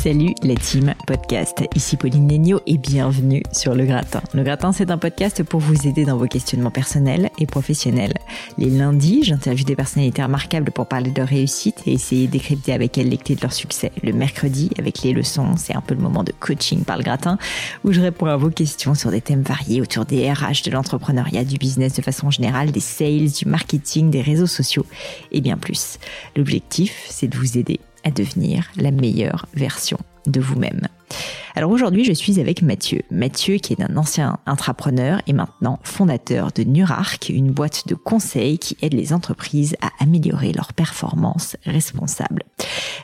Salut 0.00 0.32
la 0.44 0.54
team 0.54 0.94
podcast, 1.08 1.64
ici 1.74 1.96
Pauline 1.96 2.28
Negno 2.28 2.60
et 2.68 2.78
bienvenue 2.78 3.42
sur 3.50 3.74
Le 3.74 3.84
Gratin. 3.84 4.22
Le 4.32 4.44
Gratin 4.44 4.70
c'est 4.70 4.92
un 4.92 4.96
podcast 4.96 5.42
pour 5.42 5.58
vous 5.58 5.88
aider 5.88 6.04
dans 6.04 6.16
vos 6.16 6.28
questionnements 6.28 6.70
personnels 6.70 7.30
et 7.38 7.46
professionnels. 7.46 8.14
Les 8.58 8.70
lundis, 8.70 9.24
j'interviewe 9.24 9.64
des 9.64 9.74
personnalités 9.74 10.22
remarquables 10.22 10.70
pour 10.70 10.86
parler 10.86 11.10
de 11.10 11.18
leur 11.18 11.26
réussite 11.26 11.82
et 11.86 11.94
essayer 11.94 12.28
décrypter 12.28 12.72
avec 12.72 12.96
elles 12.96 13.08
les 13.08 13.18
clés 13.18 13.34
de 13.34 13.42
leur 13.42 13.52
succès. 13.52 13.90
Le 14.04 14.12
mercredi, 14.12 14.70
avec 14.78 15.02
les 15.02 15.12
leçons, 15.12 15.56
c'est 15.56 15.74
un 15.74 15.80
peu 15.80 15.94
le 15.94 16.00
moment 16.00 16.22
de 16.22 16.32
coaching 16.38 16.84
par 16.84 16.96
Le 16.96 17.02
Gratin 17.02 17.36
où 17.82 17.92
je 17.92 18.00
réponds 18.00 18.26
à 18.26 18.36
vos 18.36 18.50
questions 18.50 18.94
sur 18.94 19.10
des 19.10 19.20
thèmes 19.20 19.42
variés 19.42 19.80
autour 19.80 20.04
des 20.04 20.32
RH, 20.32 20.62
de 20.64 20.70
l'entrepreneuriat, 20.70 21.44
du 21.44 21.58
business 21.58 21.94
de 21.94 22.02
façon 22.02 22.30
générale, 22.30 22.70
des 22.70 22.78
sales, 22.78 23.32
du 23.32 23.46
marketing, 23.46 24.10
des 24.10 24.22
réseaux 24.22 24.46
sociaux 24.46 24.86
et 25.32 25.40
bien 25.40 25.56
plus. 25.56 25.98
L'objectif, 26.36 27.04
c'est 27.08 27.26
de 27.26 27.36
vous 27.36 27.58
aider 27.58 27.80
à 28.04 28.10
devenir 28.10 28.70
la 28.76 28.90
meilleure 28.90 29.46
version 29.54 29.98
de 30.26 30.40
vous-même. 30.40 30.88
Alors 31.54 31.70
aujourd'hui, 31.70 32.04
je 32.04 32.12
suis 32.12 32.38
avec 32.38 32.62
Mathieu. 32.62 33.02
Mathieu 33.10 33.56
qui 33.56 33.72
est 33.72 33.82
un 33.82 33.96
ancien 33.96 34.38
intrapreneur 34.46 35.22
et 35.26 35.32
maintenant 35.32 35.80
fondateur 35.82 36.52
de 36.54 36.62
Nurark, 36.62 37.30
une 37.30 37.50
boîte 37.50 37.88
de 37.88 37.94
conseils 37.94 38.58
qui 38.58 38.76
aide 38.82 38.94
les 38.94 39.12
entreprises 39.12 39.76
à 39.80 39.90
améliorer 40.00 40.52
leur 40.52 40.72
performance 40.72 41.56
responsable. 41.64 42.44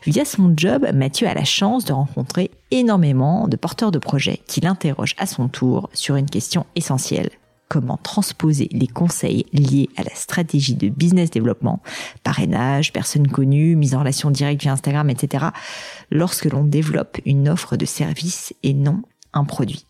Via 0.06 0.24
son 0.24 0.52
job, 0.56 0.86
Mathieu 0.95 1.26
a 1.26 1.34
la 1.34 1.45
chance 1.45 1.84
de 1.84 1.92
rencontrer 1.92 2.50
énormément 2.70 3.48
de 3.48 3.56
porteurs 3.56 3.90
de 3.90 3.98
projets 3.98 4.40
qui 4.46 4.60
l'interrogent 4.60 5.16
à 5.18 5.26
son 5.26 5.48
tour 5.48 5.90
sur 5.92 6.16
une 6.16 6.30
question 6.30 6.66
essentielle 6.76 7.30
comment 7.74 7.96
transposer 7.96 8.69
les 8.70 8.87
conseils 8.87 9.46
liés 9.52 9.91
à 9.96 10.05
la 10.05 10.15
stratégie 10.15 10.77
de 10.77 10.88
business 10.88 11.28
développement, 11.30 11.82
parrainage, 12.23 12.92
personnes 12.92 13.27
connues, 13.27 13.74
mise 13.74 13.96
en 13.96 13.98
relation 13.98 14.30
directe 14.30 14.62
via 14.62 14.71
Instagram, 14.71 15.10
etc., 15.10 15.46
lorsque 16.13 16.45
l'on 16.45 16.63
développe 16.63 17.18
une 17.26 17.48
offre 17.48 17.76
de 17.76 17.85
service 17.85 18.54
et 18.63 18.74
non 18.74 19.02
un 19.32 19.43
produit. 19.43 19.87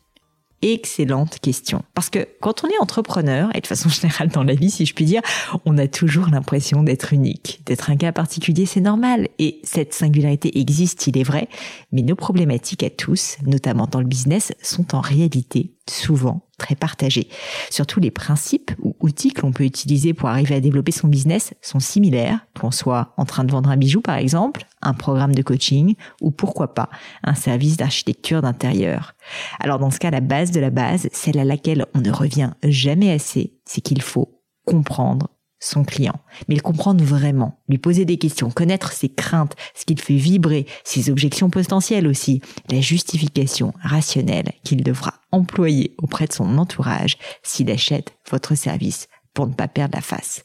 Excellente 0.63 1.41
question. 1.41 1.83
Parce 1.93 2.09
que 2.09 2.27
quand 2.41 2.65
on 2.65 2.69
est 2.69 2.79
entrepreneur, 2.81 3.55
et 3.55 3.61
de 3.61 3.67
façon 3.67 3.89
générale 3.91 4.29
dans 4.29 4.45
la 4.45 4.55
vie, 4.55 4.71
si 4.71 4.87
je 4.87 4.95
puis 4.95 5.05
dire, 5.05 5.21
on 5.67 5.77
a 5.77 5.87
toujours 5.87 6.29
l'impression 6.31 6.83
d'être 6.83 7.13
unique, 7.13 7.61
d'être 7.67 7.91
un 7.91 7.97
cas 7.97 8.13
particulier, 8.13 8.65
c'est 8.65 8.81
normal. 8.81 9.29
Et 9.39 9.61
cette 9.63 9.93
singularité 9.93 10.59
existe, 10.59 11.07
il 11.07 11.19
est 11.19 11.23
vrai, 11.23 11.51
mais 11.93 12.01
nos 12.01 12.17
problématiques 12.17 12.83
à 12.83 12.89
tous, 12.89 13.37
notamment 13.45 13.87
dans 13.87 14.01
le 14.01 14.07
business, 14.07 14.55
sont 14.63 14.95
en 14.95 15.03
réalité 15.03 15.75
souvent 15.89 16.49
très 16.59 16.75
partagés. 16.75 17.29
Surtout 17.71 18.01
les 18.01 18.11
principes 18.11 18.73
ou 18.81 18.97
outils 19.01 19.33
que 19.33 19.43
l'on 19.43 19.53
peut 19.53 19.65
utiliser 19.65 20.15
pour 20.15 20.29
arriver 20.29 20.55
à 20.55 20.61
développer 20.61 20.93
son 20.93 21.09
business 21.09 21.53
sont 21.61 21.81
similaires, 21.81 22.47
qu'on 22.59 22.71
soit 22.71 23.13
en 23.17 23.25
train 23.25 23.45
de 23.45 23.53
vendre 23.53 23.71
un 23.71 23.77
bijou 23.77 24.01
par 24.01 24.17
exemple, 24.17 24.67
un 24.83 24.95
programme 24.95 25.35
de 25.35 25.43
coaching 25.43 25.95
ou 26.21 26.31
pourquoi 26.31 26.75
pas 26.75 26.89
un 27.23 27.35
service 27.35 27.77
d'architecture 27.77 28.43
d'intérieur. 28.43 29.15
Alors 29.61 29.79
dans 29.79 29.91
ce 29.91 29.99
cas, 29.99 30.11
la 30.11 30.21
base 30.21 30.51
de 30.53 30.61
la 30.61 30.71
base, 30.71 31.09
celle 31.13 31.39
à 31.39 31.45
laquelle 31.45 31.87
on 31.95 32.01
ne 32.01 32.11
revient 32.11 32.53
jamais 32.63 33.13
assez, 33.13 33.55
c'est 33.65 33.81
qu'il 33.81 34.03
faut 34.03 34.41
comprendre 34.65 35.29
son 35.65 35.85
client, 35.85 36.21
mais 36.49 36.55
le 36.55 36.61
comprendre 36.61 37.03
vraiment, 37.03 37.59
lui 37.69 37.79
poser 37.79 38.05
des 38.05 38.19
questions, 38.19 38.51
connaître 38.51 38.93
ses 38.93 39.09
craintes, 39.09 39.55
ce 39.75 39.85
qu'il 39.85 40.01
fait 40.01 40.17
vibrer, 40.17 40.67
ses 40.85 41.11
objections 41.11 41.51
potentielles 41.51 42.07
aussi, 42.07 42.41
la 42.71 42.81
justification 42.81 43.73
rationnelle 43.83 44.53
qu'il 44.63 44.83
devra 44.83 45.15
employer 45.33 45.95
auprès 45.99 46.27
de 46.27 46.33
son 46.33 46.59
entourage 46.59 47.17
s'il 47.43 47.71
achète 47.71 48.15
votre 48.31 48.55
service 48.55 49.09
pour 49.33 49.47
ne 49.47 49.55
pas 49.55 49.69
perdre 49.69 49.97
la 49.97 50.03
face. 50.03 50.45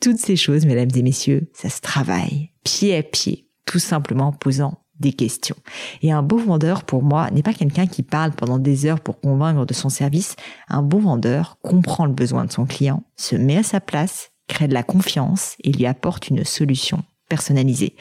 Toutes 0.00 0.18
ces 0.18 0.36
choses, 0.36 0.66
mesdames 0.66 0.90
et 0.94 1.02
messieurs, 1.02 1.50
ça 1.54 1.68
se 1.68 1.80
travaille 1.80 2.50
pied 2.64 2.96
à 2.96 3.02
pied, 3.02 3.48
tout 3.64 3.78
simplement 3.78 4.28
en 4.28 4.32
posant 4.32 4.82
des 4.98 5.12
questions. 5.12 5.56
Et 6.02 6.10
un 6.10 6.22
beau 6.22 6.38
vendeur, 6.38 6.84
pour 6.84 7.02
moi, 7.02 7.30
n'est 7.30 7.42
pas 7.42 7.52
quelqu'un 7.52 7.86
qui 7.86 8.02
parle 8.02 8.32
pendant 8.32 8.58
des 8.58 8.86
heures 8.86 9.00
pour 9.00 9.20
convaincre 9.20 9.66
de 9.66 9.74
son 9.74 9.90
service. 9.90 10.36
Un 10.68 10.82
beau 10.82 10.98
vendeur 10.98 11.58
comprend 11.62 12.06
le 12.06 12.12
besoin 12.12 12.46
de 12.46 12.52
son 12.52 12.64
client, 12.64 13.04
se 13.16 13.36
met 13.36 13.58
à 13.58 13.62
sa 13.62 13.80
place 13.80 14.30
crée 14.46 14.68
de 14.68 14.74
la 14.74 14.82
confiance 14.82 15.56
et 15.62 15.72
lui 15.72 15.86
apporte 15.86 16.28
une 16.28 16.44
solution 16.44 17.02
personnalisée. 17.28 17.96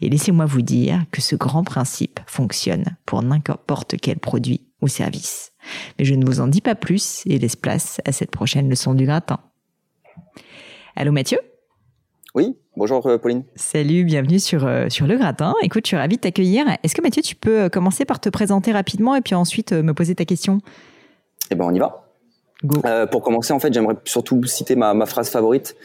Et 0.00 0.08
laissez-moi 0.08 0.46
vous 0.46 0.62
dire 0.62 1.04
que 1.10 1.20
ce 1.20 1.36
grand 1.36 1.64
principe 1.64 2.20
fonctionne 2.26 2.96
pour 3.06 3.22
n'importe 3.22 3.96
quel 4.00 4.18
produit 4.18 4.62
ou 4.80 4.88
service. 4.88 5.52
Mais 5.98 6.04
je 6.04 6.14
ne 6.14 6.24
vous 6.24 6.40
en 6.40 6.46
dis 6.46 6.60
pas 6.60 6.74
plus 6.74 7.22
et 7.26 7.38
laisse 7.38 7.56
place 7.56 8.00
à 8.04 8.12
cette 8.12 8.30
prochaine 8.30 8.68
leçon 8.68 8.94
du 8.94 9.06
gratin. 9.06 9.38
Allô 10.94 11.12
Mathieu? 11.12 11.38
Oui, 12.34 12.56
bonjour 12.76 13.04
euh, 13.06 13.18
Pauline. 13.18 13.42
Salut, 13.56 14.04
bienvenue 14.04 14.38
sur, 14.38 14.66
euh, 14.66 14.88
sur 14.88 15.06
le 15.06 15.16
gratin. 15.16 15.54
Écoute, 15.62 15.86
je 15.86 15.88
suis 15.88 15.96
ravie 15.96 16.16
de 16.16 16.20
t'accueillir. 16.20 16.66
Est-ce 16.82 16.94
que 16.94 17.02
Mathieu, 17.02 17.22
tu 17.22 17.34
peux 17.34 17.62
euh, 17.62 17.68
commencer 17.68 18.04
par 18.04 18.20
te 18.20 18.28
présenter 18.28 18.70
rapidement 18.70 19.16
et 19.16 19.20
puis 19.20 19.34
ensuite 19.34 19.72
me 19.72 19.94
poser 19.94 20.14
ta 20.14 20.24
question? 20.24 20.60
Eh 21.50 21.54
ben 21.54 21.64
on 21.64 21.74
y 21.74 21.78
va. 21.78 22.07
Euh, 22.84 23.06
pour 23.06 23.22
commencer, 23.22 23.52
en 23.52 23.60
fait, 23.60 23.72
j'aimerais 23.72 23.96
surtout 24.04 24.42
citer 24.44 24.74
ma, 24.74 24.94
ma 24.94 25.06
phrase 25.06 25.30
favorite, 25.30 25.76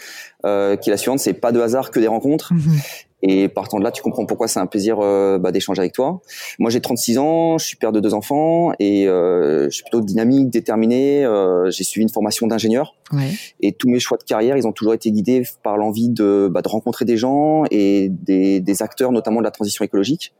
euh, 0.46 0.76
qui 0.76 0.90
est 0.90 0.94
la 0.94 0.98
suivante 0.98 1.20
c'est 1.20 1.34
pas 1.34 1.52
de 1.52 1.60
hasard 1.60 1.92
que 1.92 2.00
des 2.00 2.08
rencontres. 2.08 2.54
Mhm. 2.54 2.80
Et 3.26 3.48
partant 3.48 3.80
de 3.80 3.86
là, 3.86 3.92
tu 3.92 4.04
comprends 4.04 4.26
pourquoi 4.26 4.50
c'est 4.50 4.60
un 4.60 4.66
plaisir 4.66 4.98
euh, 5.00 5.38
bah, 5.40 5.54
d'échanger 5.54 5.80
avec 5.80 5.94
toi. 5.94 6.22
Moi, 6.60 6.70
j'ai 6.70 6.82
36 6.82 7.18
ans, 7.18 7.58
je 7.58 7.66
suis 7.66 7.78
père 7.78 7.94
de 7.94 8.02
deux 8.02 8.14
enfants 8.14 8.74
et 8.80 9.08
euh, 9.08 9.66
je 9.70 9.70
suis 9.70 9.84
plutôt 9.84 10.02
dynamique, 10.02 10.50
déterminé. 10.50 11.24
Euh, 11.24 11.72
j'ai 11.72 11.86
suivi 11.86 12.04
une 12.04 12.10
formation 12.10 12.48
d'ingénieur 12.48 12.96
ouais. 13.14 13.32
et 13.62 13.72
tous 13.72 13.90
mes 13.90 14.00
choix 14.00 14.18
de 14.18 14.24
carrière, 14.24 14.58
ils 14.58 14.68
ont 14.68 14.74
toujours 14.74 14.94
été 14.94 15.10
guidés 15.10 15.44
par 15.64 15.78
l'envie 15.78 16.10
de, 16.10 16.50
bah, 16.52 16.62
de 16.62 16.68
rencontrer 16.68 17.06
des 17.06 17.16
gens 17.16 17.64
et 17.72 18.10
des, 18.10 18.60
des 18.60 18.82
acteurs, 18.82 19.14
notamment 19.14 19.40
de 19.40 19.46
la 19.46 19.52
transition 19.52 19.86
écologique. 19.86 20.34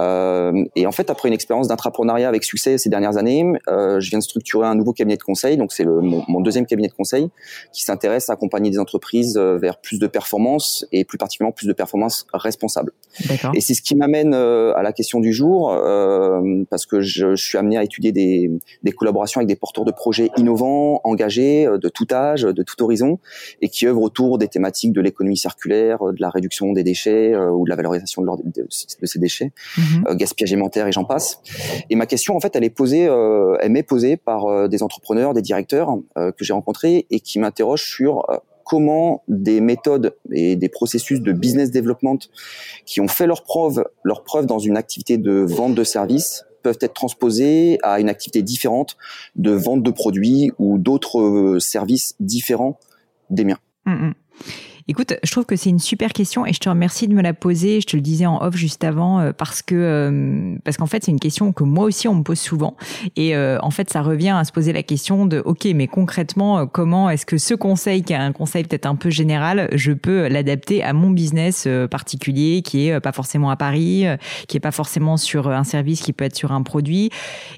Euh, 0.00 0.64
et 0.76 0.86
en 0.86 0.92
fait, 0.92 1.10
après 1.10 1.28
une 1.28 1.34
expérience 1.34 1.68
d'intrapreneuriat 1.68 2.28
avec 2.28 2.44
succès 2.44 2.78
ces 2.78 2.88
dernières 2.88 3.16
années, 3.16 3.44
euh, 3.68 4.00
je 4.00 4.10
viens 4.10 4.18
de 4.18 4.24
structurer 4.24 4.66
un 4.66 4.74
nouveau 4.74 4.92
cabinet 4.92 5.16
de 5.16 5.22
conseil. 5.22 5.56
Donc, 5.56 5.72
c'est 5.72 5.84
mon, 5.84 6.24
mon, 6.28 6.40
deuxième 6.40 6.66
cabinet 6.66 6.88
de 6.88 6.92
conseil 6.92 7.28
qui 7.72 7.84
s'intéresse 7.84 8.30
à 8.30 8.34
accompagner 8.34 8.70
des 8.70 8.78
entreprises 8.78 9.36
vers 9.36 9.80
plus 9.80 9.98
de 9.98 10.06
performance 10.06 10.86
et 10.92 11.04
plus 11.04 11.18
particulièrement 11.18 11.52
plus 11.52 11.66
de 11.66 11.72
performance 11.72 11.99
responsable. 12.32 12.92
Et 13.54 13.60
c'est 13.60 13.74
ce 13.74 13.82
qui 13.82 13.96
m'amène 13.96 14.34
euh, 14.34 14.72
à 14.76 14.82
la 14.82 14.92
question 14.92 15.20
du 15.20 15.32
jour, 15.32 15.72
euh, 15.72 16.64
parce 16.70 16.86
que 16.86 17.00
je, 17.00 17.34
je, 17.34 17.44
suis 17.44 17.58
amené 17.58 17.76
à 17.76 17.82
étudier 17.82 18.12
des, 18.12 18.50
des, 18.82 18.92
collaborations 18.92 19.40
avec 19.40 19.48
des 19.48 19.56
porteurs 19.56 19.84
de 19.84 19.90
projets 19.90 20.30
innovants, 20.36 21.00
engagés, 21.04 21.66
de 21.66 21.88
tout 21.88 22.06
âge, 22.12 22.42
de 22.42 22.62
tout 22.62 22.80
horizon, 22.82 23.18
et 23.60 23.68
qui 23.68 23.86
œuvrent 23.86 24.02
autour 24.02 24.38
des 24.38 24.48
thématiques 24.48 24.92
de 24.92 25.00
l'économie 25.00 25.36
circulaire, 25.36 25.98
de 25.98 26.20
la 26.20 26.30
réduction 26.30 26.72
des 26.72 26.84
déchets 26.84 27.36
ou 27.36 27.64
de 27.64 27.70
la 27.70 27.76
valorisation 27.76 28.22
de, 28.22 28.26
leur, 28.26 28.36
de, 28.38 28.44
de 28.62 29.06
ces 29.06 29.18
déchets. 29.18 29.52
Mhm. 29.76 30.04
Euh, 30.08 30.14
gaspillage 30.14 30.52
alimentaire 30.52 30.86
et 30.86 30.92
j'en 30.92 31.04
passe. 31.04 31.40
Et 31.88 31.96
ma 31.96 32.06
question, 32.06 32.36
en 32.36 32.40
fait, 32.40 32.54
elle 32.56 32.64
est 32.64 32.70
posée, 32.70 33.06
euh, 33.06 33.56
elle 33.60 33.72
m'est 33.72 33.82
posée 33.82 34.16
par 34.16 34.46
euh, 34.46 34.68
des 34.68 34.82
entrepreneurs, 34.82 35.34
des 35.34 35.42
directeurs 35.42 35.98
que 36.16 36.44
j'ai 36.44 36.52
rencontrés 36.52 37.06
et 37.10 37.20
qui 37.20 37.38
m'interrogent 37.38 37.84
sur 37.84 38.24
comment 38.64 39.22
des 39.28 39.60
méthodes 39.60 40.14
et 40.32 40.56
des 40.56 40.68
processus 40.68 41.20
de 41.20 41.32
business 41.32 41.70
development 41.70 42.18
qui 42.86 43.00
ont 43.00 43.08
fait 43.08 43.26
leur 43.26 43.42
preuve, 43.42 43.84
leur 44.04 44.24
preuve 44.24 44.46
dans 44.46 44.58
une 44.58 44.76
activité 44.76 45.18
de 45.18 45.44
vente 45.48 45.74
de 45.74 45.84
services 45.84 46.44
peuvent 46.62 46.78
être 46.80 46.94
transposés 46.94 47.78
à 47.82 48.00
une 48.00 48.08
activité 48.08 48.42
différente 48.42 48.96
de 49.36 49.52
vente 49.52 49.82
de 49.82 49.90
produits 49.90 50.52
ou 50.58 50.78
d'autres 50.78 51.58
services 51.58 52.14
différents 52.20 52.78
des 53.30 53.44
miens. 53.44 53.58
Mm, 53.86 54.08
mm. 54.08 54.14
Écoute, 54.88 55.14
je 55.22 55.30
trouve 55.30 55.46
que 55.46 55.56
c'est 55.56 55.70
une 55.70 55.78
super 55.78 56.12
question 56.12 56.46
et 56.46 56.52
je 56.52 56.60
te 56.60 56.68
remercie 56.68 57.08
de 57.08 57.14
me 57.14 57.22
la 57.22 57.34
poser. 57.34 57.80
Je 57.80 57.86
te 57.86 57.96
le 57.96 58.02
disais 58.02 58.26
en 58.26 58.40
off 58.42 58.56
juste 58.56 58.84
avant 58.84 59.20
euh, 59.20 59.32
parce 59.32 59.62
que 59.62 59.74
euh, 59.74 60.56
parce 60.64 60.76
qu'en 60.76 60.86
fait 60.86 61.04
c'est 61.04 61.10
une 61.10 61.20
question 61.20 61.52
que 61.52 61.64
moi 61.64 61.84
aussi 61.84 62.08
on 62.08 62.14
me 62.14 62.22
pose 62.22 62.38
souvent 62.38 62.76
et 63.16 63.34
euh, 63.34 63.58
en 63.62 63.70
fait 63.70 63.90
ça 63.90 64.02
revient 64.02 64.30
à 64.30 64.44
se 64.44 64.52
poser 64.52 64.72
la 64.72 64.82
question 64.82 65.26
de 65.26 65.42
ok 65.44 65.68
mais 65.74 65.86
concrètement 65.86 66.66
comment 66.66 67.10
est-ce 67.10 67.26
que 67.26 67.38
ce 67.38 67.54
conseil 67.54 68.02
qui 68.02 68.12
est 68.12 68.16
un 68.16 68.32
conseil 68.32 68.64
peut-être 68.64 68.86
un 68.86 68.94
peu 68.94 69.10
général 69.10 69.68
je 69.72 69.92
peux 69.92 70.28
l'adapter 70.28 70.82
à 70.82 70.92
mon 70.92 71.10
business 71.10 71.66
particulier 71.90 72.62
qui 72.62 72.88
est 72.88 73.00
pas 73.00 73.12
forcément 73.12 73.50
à 73.50 73.56
Paris 73.56 74.04
qui 74.48 74.56
est 74.56 74.60
pas 74.60 74.70
forcément 74.70 75.16
sur 75.16 75.48
un 75.48 75.64
service 75.64 76.00
qui 76.00 76.12
peut 76.12 76.24
être 76.24 76.36
sur 76.36 76.52
un 76.52 76.62
produit 76.62 77.10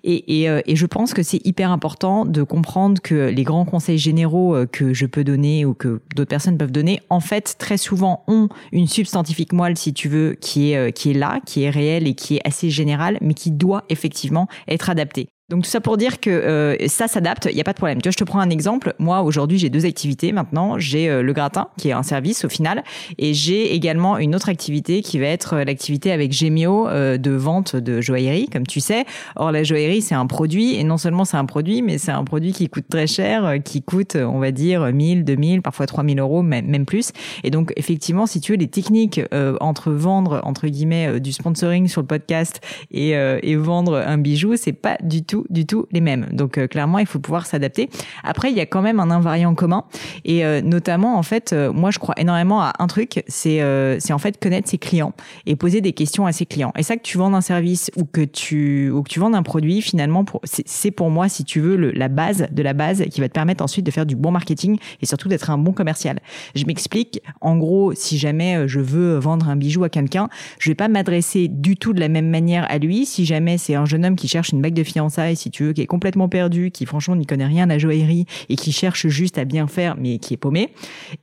et 0.04 0.42
et, 0.42 0.48
et 0.66 0.76
je 0.76 0.86
pense 0.86 1.14
que 1.14 1.22
c'est 1.22 1.44
hyper 1.44 1.70
important 1.70 2.24
de 2.24 2.42
comprendre 2.42 3.00
que 3.02 3.28
les 3.28 3.44
grands 3.44 3.64
conseils 3.64 3.98
généraux 3.98 4.56
que 4.70 4.94
je 4.94 5.06
peux 5.06 5.24
donner 5.24 5.64
ou 5.64 5.74
que 5.74 6.00
d'autres 6.14 6.30
personnes 6.30 6.58
peuvent 6.58 6.72
donner 6.72 7.00
en 7.12 7.20
fait, 7.20 7.56
très 7.58 7.76
souvent, 7.76 8.24
ont 8.26 8.48
une 8.72 8.88
substantifique 8.88 9.52
moelle, 9.52 9.76
si 9.76 9.92
tu 9.92 10.08
veux, 10.08 10.34
qui 10.40 10.72
est, 10.72 10.76
euh, 10.78 10.90
qui 10.90 11.10
est 11.10 11.14
là, 11.14 11.40
qui 11.44 11.62
est 11.62 11.70
réelle 11.70 12.06
et 12.06 12.14
qui 12.14 12.36
est 12.36 12.40
assez 12.46 12.70
générale, 12.70 13.18
mais 13.20 13.34
qui 13.34 13.50
doit 13.50 13.84
effectivement 13.90 14.48
être 14.66 14.88
adaptée. 14.88 15.28
Donc 15.52 15.64
tout 15.64 15.70
ça 15.70 15.82
pour 15.82 15.98
dire 15.98 16.18
que 16.18 16.30
euh, 16.30 16.88
ça 16.88 17.08
s'adapte, 17.08 17.46
il 17.50 17.54
n'y 17.54 17.60
a 17.60 17.64
pas 17.64 17.74
de 17.74 17.76
problème. 17.76 18.00
Tu 18.00 18.08
vois, 18.08 18.12
je 18.12 18.16
te 18.16 18.24
prends 18.24 18.40
un 18.40 18.48
exemple. 18.48 18.94
Moi, 18.98 19.20
aujourd'hui, 19.20 19.58
j'ai 19.58 19.68
deux 19.68 19.84
activités 19.84 20.32
maintenant. 20.32 20.78
J'ai 20.78 21.10
euh, 21.10 21.22
le 21.22 21.34
gratin, 21.34 21.68
qui 21.76 21.90
est 21.90 21.92
un 21.92 22.02
service 22.02 22.46
au 22.46 22.48
final, 22.48 22.82
et 23.18 23.34
j'ai 23.34 23.74
également 23.74 24.16
une 24.16 24.34
autre 24.34 24.48
activité 24.48 25.02
qui 25.02 25.18
va 25.18 25.26
être 25.26 25.56
euh, 25.56 25.64
l'activité 25.64 26.10
avec 26.10 26.32
Gemio 26.32 26.88
de 26.88 27.30
vente 27.32 27.76
de 27.76 28.00
joaillerie, 28.00 28.48
comme 28.48 28.66
tu 28.66 28.80
sais. 28.80 29.04
Or, 29.36 29.52
la 29.52 29.62
joaillerie, 29.62 30.00
c'est 30.00 30.14
un 30.14 30.24
produit, 30.24 30.76
et 30.76 30.84
non 30.84 30.96
seulement 30.96 31.26
c'est 31.26 31.36
un 31.36 31.44
produit, 31.44 31.82
mais 31.82 31.98
c'est 31.98 32.12
un 32.12 32.24
produit 32.24 32.52
qui 32.52 32.70
coûte 32.70 32.86
très 32.88 33.06
cher, 33.06 33.56
qui 33.62 33.82
coûte, 33.82 34.16
on 34.16 34.38
va 34.38 34.52
dire, 34.52 34.90
1000, 34.90 35.22
2000, 35.22 35.60
parfois 35.60 35.84
3000 35.84 36.18
euros, 36.18 36.40
même, 36.40 36.66
même 36.66 36.86
plus. 36.86 37.12
Et 37.44 37.50
donc, 37.50 37.74
effectivement, 37.76 38.24
si 38.24 38.40
tu 38.40 38.52
veux, 38.52 38.58
les 38.58 38.68
techniques 38.68 39.20
entre 39.60 39.92
vendre, 39.92 40.40
entre 40.44 40.66
guillemets, 40.68 41.20
du 41.20 41.32
sponsoring 41.32 41.88
sur 41.88 42.00
le 42.00 42.06
podcast 42.06 42.60
et, 42.90 43.10
et 43.10 43.56
vendre 43.56 43.96
un 43.96 44.16
bijou, 44.16 44.56
c'est 44.56 44.72
pas 44.72 44.96
du 45.02 45.22
tout 45.22 45.41
du 45.50 45.66
tout 45.66 45.86
les 45.92 46.00
mêmes. 46.00 46.26
Donc 46.32 46.58
euh, 46.58 46.66
clairement, 46.66 46.98
il 46.98 47.06
faut 47.06 47.18
pouvoir 47.18 47.46
s'adapter. 47.46 47.88
Après, 48.24 48.50
il 48.50 48.56
y 48.56 48.60
a 48.60 48.66
quand 48.66 48.82
même 48.82 49.00
un 49.00 49.10
invariant 49.10 49.54
commun 49.54 49.84
et 50.24 50.44
euh, 50.44 50.60
notamment 50.60 51.16
en 51.16 51.22
fait, 51.22 51.52
euh, 51.52 51.72
moi 51.72 51.90
je 51.90 51.98
crois 51.98 52.14
énormément 52.18 52.62
à 52.62 52.72
un 52.78 52.86
truc, 52.86 53.24
c'est 53.28 53.62
en 53.62 54.18
fait 54.18 54.38
connaître 54.40 54.68
ses 54.68 54.78
clients 54.78 55.12
et 55.46 55.56
poser 55.56 55.80
des 55.80 55.92
questions 55.92 56.26
à 56.26 56.32
ses 56.32 56.46
clients. 56.46 56.72
Et 56.76 56.82
ça 56.82 56.96
que 56.96 57.02
tu 57.02 57.18
vends 57.18 57.34
un 57.34 57.40
service 57.40 57.90
ou 57.96 58.04
que 58.04 58.22
tu 58.22 58.90
ou 58.90 59.02
que 59.02 59.08
tu 59.08 59.20
vends 59.20 59.32
un 59.34 59.42
produit, 59.42 59.82
finalement, 59.82 60.24
c'est 60.44 60.90
pour 60.90 61.10
moi 61.10 61.28
si 61.28 61.44
tu 61.44 61.60
veux 61.60 61.76
la 61.76 62.08
base 62.08 62.46
de 62.50 62.62
la 62.62 62.72
base 62.72 63.04
qui 63.10 63.20
va 63.20 63.28
te 63.28 63.34
permettre 63.34 63.62
ensuite 63.62 63.86
de 63.86 63.90
faire 63.90 64.06
du 64.06 64.16
bon 64.16 64.30
marketing 64.30 64.78
et 65.00 65.06
surtout 65.06 65.28
d'être 65.28 65.50
un 65.50 65.58
bon 65.58 65.72
commercial. 65.72 66.18
Je 66.54 66.64
m'explique. 66.64 67.20
En 67.40 67.56
gros, 67.56 67.92
si 67.94 68.18
jamais 68.18 68.68
je 68.68 68.80
veux 68.80 69.18
vendre 69.18 69.48
un 69.48 69.56
bijou 69.56 69.84
à 69.84 69.88
quelqu'un, 69.88 70.28
je 70.58 70.70
vais 70.70 70.74
pas 70.74 70.88
m'adresser 70.88 71.48
du 71.48 71.76
tout 71.76 71.92
de 71.92 72.00
la 72.00 72.08
même 72.08 72.28
manière 72.28 72.66
à 72.70 72.78
lui. 72.78 73.06
Si 73.06 73.24
jamais 73.24 73.58
c'est 73.58 73.74
un 73.74 73.84
jeune 73.84 74.04
homme 74.04 74.16
qui 74.16 74.28
cherche 74.28 74.50
une 74.50 74.60
bague 74.60 74.74
de 74.74 74.84
fiançailles 74.84 75.21
si 75.34 75.50
tu 75.50 75.64
veux, 75.64 75.72
qui 75.72 75.82
est 75.82 75.86
complètement 75.86 76.28
perdu, 76.28 76.70
qui 76.70 76.86
franchement 76.86 77.16
n'y 77.16 77.26
connaît 77.26 77.46
rien 77.46 77.68
à 77.70 77.78
joaillerie 77.78 78.26
et 78.48 78.56
qui 78.56 78.72
cherche 78.72 79.06
juste 79.08 79.38
à 79.38 79.44
bien 79.44 79.66
faire, 79.66 79.96
mais 79.98 80.18
qui 80.18 80.34
est 80.34 80.38
paumé, 80.38 80.70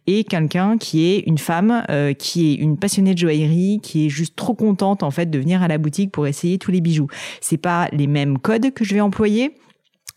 et 0.08 0.24
quelqu'un 0.24 0.78
qui 0.78 1.06
est 1.12 1.20
une 1.20 1.38
femme, 1.38 1.84
euh, 1.90 2.14
qui 2.14 2.52
est 2.52 2.56
une 2.56 2.78
passionnée 2.78 3.14
de 3.14 3.20
joaillerie, 3.20 3.80
qui 3.82 4.06
est 4.06 4.10
juste 4.10 4.36
trop 4.36 4.54
contente 4.54 5.04
en 5.04 5.12
fait 5.12 5.30
de 5.30 5.40
venir 5.40 5.62
à 5.62 5.68
la 5.68 5.78
boutique 5.78 6.12
pour 6.12 6.28
essayer 6.28 6.58
tous 6.58 6.72
les 6.72 6.82
bijoux. 6.82 7.08
C'est 7.42 7.58
pas 7.58 7.90
les 7.92 8.08
mêmes 8.08 8.38
codes 8.38 8.72
que 8.74 8.84
je 8.84 8.94
vais 8.94 9.02
employer 9.02 9.54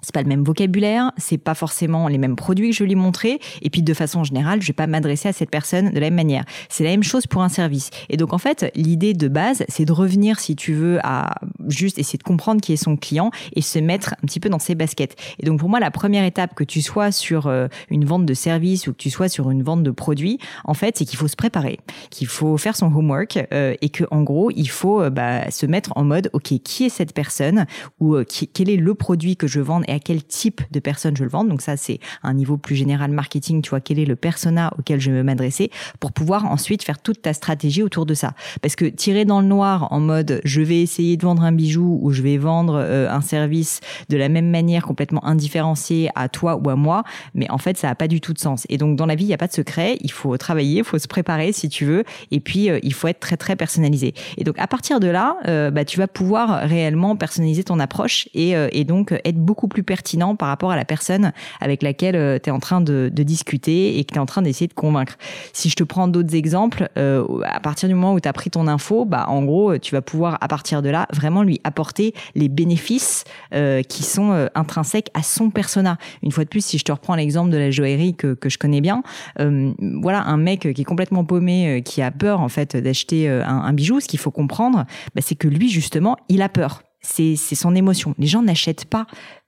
c'est 0.03 0.13
pas 0.13 0.23
le 0.23 0.29
même 0.29 0.45
vocabulaire, 0.45 1.13
c'est 1.17 1.39
pas 1.39 1.55
forcément 1.55 2.09
les 2.09 2.19
mêmes 2.19 2.37
produits 2.37 2.71
que 2.71 2.77
je 2.77 2.85
lui 2.85 2.95
montrer, 2.95 3.39
et 3.63 3.71
puis 3.71 3.83
de 3.83 3.95
façon 3.95 4.25
générale, 4.25 4.61
je 4.61 4.67
vais 4.67 4.73
pas 4.73 4.87
m'adresser 4.87 5.29
à 5.29 5.33
cette 5.33 5.51
personne 5.51 5.91
de 5.91 5.95
la 6.01 6.07
même 6.07 6.15
manière. 6.15 6.45
C'est 6.69 6.85
la 6.85 6.91
même 6.91 7.03
chose 7.03 7.27
pour 7.27 7.43
un 7.43 7.49
service. 7.49 7.91
Et 8.11 8.17
donc 8.17 8.33
en 8.33 8.39
fait, 8.39 8.71
l'idée 8.75 9.15
de 9.15 9.29
base, 9.29 9.65
c'est 9.69 9.85
de 9.85 9.93
revenir, 9.93 10.41
si 10.41 10.57
tu 10.57 10.73
veux, 10.73 10.99
à 11.05 11.35
juste 11.69 11.99
essayer 11.99 12.19
de 12.19 12.23
comprendre 12.23 12.61
qui 12.61 12.73
est 12.73 12.77
son 12.77 12.97
client 12.97 13.31
et 13.55 13.63
se 13.63 13.79
mettre 13.79 14.15
un 14.23 14.27
petit 14.27 14.41
peu 14.41 14.49
dans 14.49 14.59
ses 14.59 14.75
baskets. 14.75 15.17
Et 15.39 15.47
donc 15.47 15.61
pour 15.61 15.69
moi, 15.69 15.81
la 15.81 15.91
première 15.91 16.25
étape, 16.25 16.55
que 16.55 16.65
tu 16.65 16.83
sois 16.83 17.13
sur 17.13 17.47
euh, 17.47 17.69
une 17.89 18.05
vente 18.05 18.27
de 18.27 18.35
service 18.35 18.87
ou 18.89 18.93
que 18.93 18.99
tu 18.99 19.11
sois 19.11 19.29
sur 19.29 19.51
une 19.51 19.63
vente 19.63 19.83
de 19.83 19.91
produits, 19.91 20.39
en 20.65 20.75
fait, 20.75 20.97
c'est 20.99 21.05
qu'il 21.05 21.19
faut 21.19 21.29
se 21.29 21.37
préparer, 21.37 21.79
qu'il 22.11 22.27
faut 22.27 22.57
faire 22.57 22.77
son 22.77 22.87
homework 22.87 23.47
euh, 23.53 23.75
et 23.81 23.89
que 23.89 24.05
en 24.11 24.23
gros, 24.23 24.51
il 24.51 24.69
faut 24.69 25.03
euh, 25.03 25.11
bah, 25.11 25.51
se 25.51 25.67
mettre 25.67 25.93
en 25.97 26.05
mode, 26.05 26.31
ok, 26.33 26.55
qui 26.65 26.85
est 26.85 26.89
cette 26.89 27.15
personne 27.15 27.67
ou 28.01 28.17
quel 28.53 28.69
est 28.69 28.77
le 28.77 28.95
produit 28.95 29.37
que 29.37 29.47
je 29.47 29.61
vends 29.61 29.81
à 29.93 29.99
quel 29.99 30.23
type 30.23 30.61
de 30.71 30.81
personne 30.81 31.17
je 31.17 31.25
le 31.25 31.31
vends. 31.31 31.45
Donc 31.45 31.63
ça, 31.63 31.77
c'est 31.77 32.01
un 32.23 32.35
niveau 32.35 32.57
plus 32.57 32.77
général 32.77 33.11
marketing. 33.11 33.63
Tu 33.63 33.71
vois, 33.71 33.81
quel 33.81 33.99
est 33.99 34.05
le 34.05 34.17
persona 34.17 34.73
auquel 34.79 35.01
je 35.01 35.11
veux 35.11 35.23
m'adresser 35.23 35.71
pour 36.01 36.13
pouvoir 36.13 36.47
ensuite 36.47 36.83
faire 36.83 36.99
toute 36.99 37.23
ta 37.23 37.33
stratégie 37.33 37.83
autour 37.83 38.07
de 38.07 38.15
ça. 38.15 38.35
Parce 38.61 38.77
que 38.77 38.85
tirer 38.85 39.25
dans 39.25 39.41
le 39.41 39.47
noir 39.47 39.89
en 39.93 40.01
mode 40.01 40.41
je 40.45 40.61
vais 40.61 40.81
essayer 40.81 41.17
de 41.17 41.23
vendre 41.23 41.43
un 41.43 41.53
bijou 41.53 41.99
ou 42.03 42.11
je 42.11 42.23
vais 42.23 42.39
vendre 42.39 42.75
euh, 42.77 43.11
un 43.11 43.21
service 43.21 43.81
de 44.09 44.17
la 44.17 44.29
même 44.29 44.51
manière 44.51 44.85
complètement 44.85 45.25
indifférencié 45.25 46.11
à 46.15 46.29
toi 46.29 46.57
ou 46.57 46.71
à 46.71 46.77
moi, 46.77 47.05
mais 47.35 47.51
en 47.51 47.59
fait, 47.59 47.77
ça 47.77 47.89
n'a 47.89 47.95
pas 47.95 48.09
du 48.09 48.21
tout 48.21 48.33
de 48.33 48.39
sens. 48.39 48.67
Et 48.69 48.79
donc, 48.79 48.97
dans 48.97 49.07
la 49.07 49.15
vie, 49.15 49.25
il 49.25 49.29
n'y 49.29 49.35
a 49.35 49.39
pas 49.39 49.47
de 49.47 49.53
secret. 49.53 49.99
Il 50.01 50.13
faut 50.13 50.37
travailler, 50.37 50.79
il 50.79 50.85
faut 50.85 50.99
se 50.99 51.09
préparer 51.09 51.53
si 51.53 51.69
tu 51.69 51.85
veux. 51.85 52.05
Et 52.31 52.41
puis, 52.41 52.71
euh, 52.71 52.79
il 52.83 52.95
faut 52.95 53.09
être 53.09 53.21
très, 53.21 53.37
très 53.37 53.57
personnalisé. 53.57 54.15
Et 54.37 54.45
donc, 54.45 54.59
à 54.59 54.67
partir 54.67 55.01
de 55.01 55.09
là, 55.09 55.37
euh, 55.47 55.71
bah, 55.71 55.85
tu 55.85 55.99
vas 55.99 56.07
pouvoir 56.07 56.69
réellement 56.69 57.17
personnaliser 57.17 57.65
ton 57.65 57.79
approche 57.79 58.29
et, 58.35 58.55
et 58.73 58.85
donc 58.85 59.13
être 59.25 59.37
beaucoup 59.37 59.69
plus 59.69 59.82
pertinent 59.83 60.37
par 60.37 60.49
rapport 60.49 60.71
à 60.71 60.77
la 60.77 60.85
personne 60.85 61.33
avec 61.61 61.83
laquelle 61.83 62.17
euh, 62.17 62.39
tu 62.43 62.51
es 62.51 62.53
en 62.53 62.61
train 62.61 62.81
de, 62.81 63.11
discuter 63.13 63.99
et 63.99 64.05
que 64.05 64.13
tu 64.13 64.17
es 64.17 64.21
en 64.21 64.27
train 64.27 64.43
d'essayer 64.43 64.67
de 64.67 64.75
convaincre. 64.75 65.17
Si 65.53 65.69
je 65.69 65.77
te 65.77 65.85
prends 65.85 66.09
d'autres 66.09 66.35
exemples, 66.35 66.89
euh, 66.99 67.25
à 67.45 67.61
partir 67.61 67.89
du 67.89 67.95
moment 67.95 68.15
où 68.15 68.21
tu 68.21 68.29
as 68.29 68.33
pris 68.33 68.51
ton 68.51 68.67
info, 68.67 69.05
bah 69.05 69.27
en 69.29 69.45
gros, 69.45 69.79
tu 69.79 69.95
vas 69.95 70.03
pouvoir 70.03 70.39
à 70.41 70.49
partir 70.49 70.83
de 70.83 70.89
là 70.89 71.07
vraiment 71.13 71.43
lui 71.43 71.61
apporter 71.63 72.15
les 72.35 72.49
bénéfices 72.49 73.25
euh, 73.55 73.83
qui 73.83 74.03
sont 74.03 74.49
intrinsèques 74.55 75.11
à 75.15 75.23
son 75.23 75.51
persona. 75.51 75.99
Une 76.23 76.33
fois 76.33 76.45
de 76.45 76.49
plus, 76.49 76.65
si 76.65 76.79
je 76.79 76.85
te 76.85 76.91
reprends 76.91 77.15
l'exemple 77.15 77.51
de 77.51 77.59
la 77.59 77.71
joaillerie 77.71 78.15
que, 78.15 78.35
que 78.35 78.49
je 78.49 78.59
connais 78.59 78.81
bien, 78.81 79.03
voilà 79.39 80.23
un 80.25 80.37
mec 80.37 80.61
qui 80.75 80.81
est 80.81 80.85
complètement 80.85 81.25
paumé, 81.25 81.83
qui 81.85 82.03
a 82.03 82.11
peur 82.11 82.41
en 82.41 82.49
fait 82.49 82.77
d'acheter 82.77 83.29
un, 83.29 83.73
bijou, 83.73 84.01
ce 84.01 84.09
qu'il 84.09 84.19
faut 84.19 84.31
comprendre, 84.31 84.85
bah, 85.15 85.23
c'est 85.25 85.35
que 85.35 85.49
lui 85.49 85.71
justement, 85.71 86.17
il 86.29 86.43
a 86.43 86.49
peur 86.49 86.83
c'est 87.03 87.37
son 87.37 87.75
émotion. 87.75 88.15
Les 88.19 88.27
gens 88.27 88.43
n'achètent 88.43 88.85
pas 88.85 89.07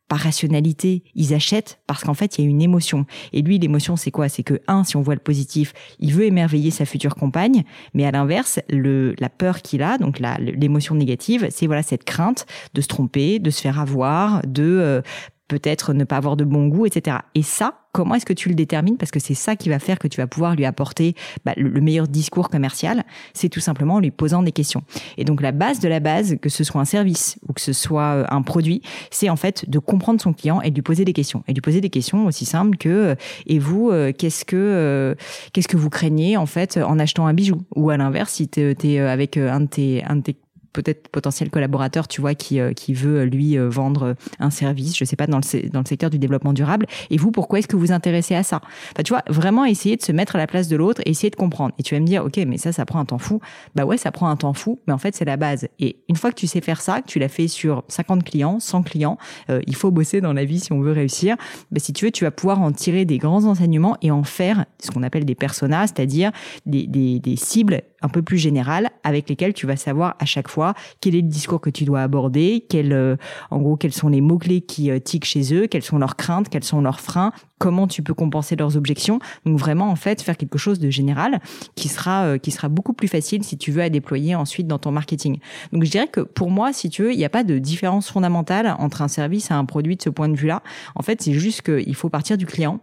par 0.09 0.19
rationalité, 0.19 1.03
ils 1.15 1.35
achètent 1.35 1.81
parce 1.87 2.05
qu'en 2.05 2.15
fait, 2.15 2.39
il 2.39 2.45
y 2.45 2.47
a 2.47 2.51
une 2.51 2.63
émotion. 2.63 3.07
Et 3.33 3.43
lui, 3.43 3.59
l'émotion, 3.59 3.97
c'est 3.97 4.11
quoi? 4.11 4.29
C'est 4.29 4.43
que, 4.43 4.61
un, 4.69 4.85
si 4.85 4.97
on 4.97 5.03
voit 5.03 5.15
le 5.15 5.21
positif, 5.21 5.73
il 5.99 6.13
veut 6.13 6.25
émerveiller 6.25 6.71
sa 6.71 6.85
future 6.85 7.15
compagne, 7.15 7.65
mais 7.95 8.05
à 8.05 8.11
l'inverse, 8.11 8.61
le, 8.69 9.15
la 9.19 9.29
peur 9.29 9.63
qu'il 9.63 9.83
a, 9.83 9.99
donc 9.99 10.21
l'émotion 10.39 10.95
négative, 10.95 11.49
c'est 11.51 11.67
voilà 11.67 11.83
cette 11.83 12.05
crainte 12.05 12.47
de 12.75 12.81
se 12.81 12.89
tromper, 12.89 13.39
de 13.39 13.51
se 13.51 13.61
faire 13.61 13.81
avoir, 13.81 14.43
de 14.47 14.63
euh, 14.63 15.03
peut-être 15.49 15.93
ne 15.93 16.05
pas 16.05 16.17
avoir 16.17 16.37
de 16.37 16.45
bon 16.45 16.69
goût, 16.69 16.87
etc. 16.87 17.19
Et 17.35 17.43
ça, 17.43 17.85
comment 17.93 18.15
est-ce 18.15 18.27
que 18.27 18.33
tu 18.33 18.49
le 18.49 18.55
détermines? 18.55 18.97
Parce 18.97 19.11
que 19.11 19.21
c'est 19.21 19.35
ça 19.35 19.57
qui 19.57 19.69
va 19.69 19.79
faire 19.79 19.99
que 19.99 20.09
tu 20.09 20.21
vas 20.21 20.27
pouvoir 20.27 20.55
lui 20.55 20.65
apporter 20.65 21.15
bah, 21.45 21.53
le 21.57 21.81
meilleur 21.81 22.09
discours 22.09 22.49
commercial. 22.49 23.05
C'est 23.35 23.49
tout 23.49 23.61
simplement 23.61 23.95
en 23.95 24.01
lui 24.01 24.11
posant 24.11 24.43
des 24.43 24.53
questions. 24.53 24.83
Et 25.17 25.25
donc 25.25 25.43
la 25.43 25.53
base 25.53 25.81
de 25.81 25.89
la 25.89 26.01
base, 26.01 26.37
que 26.41 26.49
ce 26.49 26.65
soit 26.65 26.81
un 26.81 26.87
service 26.87 27.39
ou 27.49 27.53
que 27.53 27.61
ce 27.61 27.73
soit 27.73 28.15
euh, 28.15 28.25
un 28.31 28.43
produit, 28.43 28.83
c'est 29.11 29.29
en 29.29 29.37
fait 29.37 29.69
de 29.69 29.79
comprendre 29.79 30.21
son 30.21 30.33
client 30.33 30.61
et 30.61 30.71
de 30.71 30.75
lui 30.75 30.83
poser 30.83 31.05
des 31.05 31.13
questions. 31.13 31.45
Et 31.47 31.53
de 31.53 31.59
lui 31.59 31.63
poser 31.63 31.81
des 31.81 31.91
questions 31.91 32.27
aussi 32.27 32.47
simples 32.47 32.77
que 32.77 32.89
euh, 32.89 33.15
et 33.47 33.59
vous, 33.59 33.91
euh, 33.91 34.13
qu'est-ce 34.13 34.45
que 34.45 35.15
qu'est-ce 35.53 35.69
que 35.69 35.77
vous 35.77 35.91
craignez 35.91 36.37
en 36.37 36.47
fait 36.47 36.79
en 36.79 36.99
achetant 36.99 37.27
un 37.27 37.35
bijou? 37.35 37.63
Ou 37.77 37.91
à 37.91 37.97
l'inverse, 37.97 38.33
si 38.33 38.49
tu 38.49 38.61
es, 38.61 38.99
avec 38.99 39.37
un 39.37 39.61
de 39.61 39.67
tes, 39.67 40.03
un 40.05 40.17
de 40.17 40.23
tes 40.23 40.37
peut-être 40.75 41.09
potentiel 41.09 41.51
collaborateur, 41.51 42.07
tu 42.07 42.21
vois, 42.21 42.35
qui, 42.35 42.61
euh, 42.61 42.73
qui 42.75 42.93
veut 42.93 43.21
euh, 43.21 43.25
lui 43.25 43.57
euh, 43.57 43.69
vendre 43.71 44.17
un 44.41 44.51
service, 44.51 44.95
je 44.99 45.05
sais 45.07 45.17
pas, 45.17 45.27
dans 45.27 45.39
le, 45.39 45.71
dans 45.71 45.81
le 45.81 45.87
secteur 45.87 46.11
du 46.11 46.19
développement 46.19 46.53
durable. 46.53 46.87
Et 47.09 47.17
vous, 47.17 47.31
pourquoi 47.31 47.61
est-ce 47.61 47.69
que 47.69 47.77
vous 47.77 47.87
vous 47.87 47.93
intéressez 47.93 48.35
à 48.35 48.43
ça? 48.43 48.61
Enfin, 48.93 49.03
Tu 49.03 49.13
vois, 49.13 49.23
vraiment 49.29 49.65
essayer 49.65 49.97
de 49.97 50.03
se 50.03 50.13
mettre 50.13 50.37
à 50.37 50.39
la 50.39 50.47
place 50.47 50.69
de 50.69 50.77
l'autre 50.77 51.01
et 51.07 51.11
essayer 51.11 51.31
de 51.31 51.37
comprendre. 51.37 51.73
Et 51.79 51.83
tu 51.83 51.95
vas 51.95 52.01
me 52.01 52.07
dire, 52.07 52.25
ok, 52.25 52.37
mais 52.47 52.59
ça, 52.59 52.73
ça 52.73 52.85
prend 52.85 52.99
un 52.99 53.05
temps 53.05 53.19
fou. 53.19 53.41
Bah 53.75 53.85
ouais, 53.85 53.97
ça 53.97 54.11
prend 54.11 54.29
un 54.29 54.37
temps 54.37 54.53
fou, 54.53 54.81
mais 54.87 54.93
en 54.93 54.99
fait, 54.99 55.15
c'est 55.15 55.25
la 55.25 55.37
base. 55.37 55.69
Et 55.79 55.97
une 56.09 56.17
fois 56.17 56.31
que 56.31 56.37
tu 56.37 56.47
sais 56.47 56.61
faire 56.61 56.81
ça, 56.81 57.01
que 57.01 57.07
tu 57.07 57.19
l'as 57.19 57.29
fait 57.29 57.49
sur 57.49 57.85
50 57.89 58.25
clients, 58.25 58.59
100 58.59 58.83
clients, 58.83 59.17
il 59.49 59.77
faut 59.77 59.93
bosser 59.93 60.21
dans 60.21 60.33
la 60.33 60.45
vie 60.45 60.59
si 60.59 60.73
on 60.73 60.81
veut 60.81 60.93
réussir. 60.93 61.37
Bah, 61.71 61.79
si 61.79 61.93
tu 61.93 62.05
veux, 62.05 62.11
tu 62.11 62.25
vas 62.25 62.31
pouvoir 62.33 62.61
en 62.61 62.73
tirer 62.73 63.05
des 63.05 63.19
grands 63.19 63.45
enseignements 63.45 63.97
et 64.03 64.11
en 64.11 64.25
faire 64.25 64.65
ce 64.83 64.91
qu'on 64.91 65.03
appelle 65.03 65.25
des 65.25 65.35
personas, 65.37 65.87
c'est-à-dire 65.87 66.33
des, 66.67 66.87
des, 66.87 67.21
des 67.21 67.37
cibles 67.37 67.83
un 68.03 68.09
peu 68.09 68.23
plus 68.23 68.39
générales 68.39 68.91
avec 69.03 69.29
lesquelles 69.29 69.55
tu 69.55 69.67
vas 69.67 69.77
savoir 69.77 70.17
à 70.19 70.27
chaque 70.27 70.49
fois 70.49 70.64
quel 71.01 71.15
est 71.15 71.21
le 71.21 71.29
discours 71.29 71.61
que 71.61 71.71
tu 71.71 71.85
dois 71.85 72.03
aborder, 72.03 72.65
quel, 72.69 72.93
euh, 72.93 73.17
en 73.51 73.61
gros, 73.61 73.77
quels 73.77 73.93
sont 73.93 74.09
les 74.09 74.21
mots-clés 74.21 74.63
qui 74.63 74.91
euh, 74.91 74.99
tiquent 74.99 75.27
chez 75.27 75.55
eux, 75.55 75.67
quelles 75.67 75.83
sont 75.83 75.99
leurs 75.99 76.17
craintes, 76.17 76.49
quels 76.49 76.65
sont 76.65 76.81
leurs 76.81 77.01
freins, 77.01 77.33
comment 77.65 77.87
tu 77.87 78.03
peux 78.03 78.13
compenser 78.13 78.57
leurs 78.57 78.77
objections. 78.77 79.21
Donc 79.47 79.59
vraiment, 79.59 79.89
en 79.89 79.97
fait, 79.97 80.21
faire 80.21 80.37
quelque 80.37 80.59
chose 80.59 80.79
de 80.79 80.91
général 80.91 81.41
qui 81.77 81.89
sera, 81.89 82.25
euh, 82.25 82.37
qui 82.37 82.51
sera 82.51 82.69
beaucoup 82.69 82.93
plus 82.93 83.09
facile 83.09 83.43
si 83.43 83.57
tu 83.57 83.73
veux 83.73 83.81
à 83.81 83.89
déployer 83.89 84.35
ensuite 84.35 84.67
dans 84.67 84.79
ton 84.79 84.93
marketing. 84.93 85.39
Donc 85.73 85.83
je 85.85 85.91
dirais 85.91 86.09
que 86.09 86.21
pour 86.21 86.51
moi, 86.51 86.75
si 86.75 86.91
tu 86.91 87.05
veux, 87.05 87.13
il 87.15 87.17
n'y 87.17 87.25
a 87.25 87.31
pas 87.31 87.43
de 87.43 87.59
différence 87.59 88.11
fondamentale 88.11 88.77
entre 88.79 89.01
un 89.01 89.09
service 89.09 89.51
et 89.51 89.55
un 89.55 89.65
produit 89.65 89.97
de 89.97 90.03
ce 90.03 90.11
point 90.11 90.29
de 90.29 90.37
vue-là. 90.37 90.63
En 90.95 91.01
fait, 91.01 91.23
c'est 91.23 91.33
juste 91.33 91.63
qu'il 91.63 91.95
faut 91.95 92.11
partir 92.11 92.37
du 92.37 92.45
client 92.45 92.81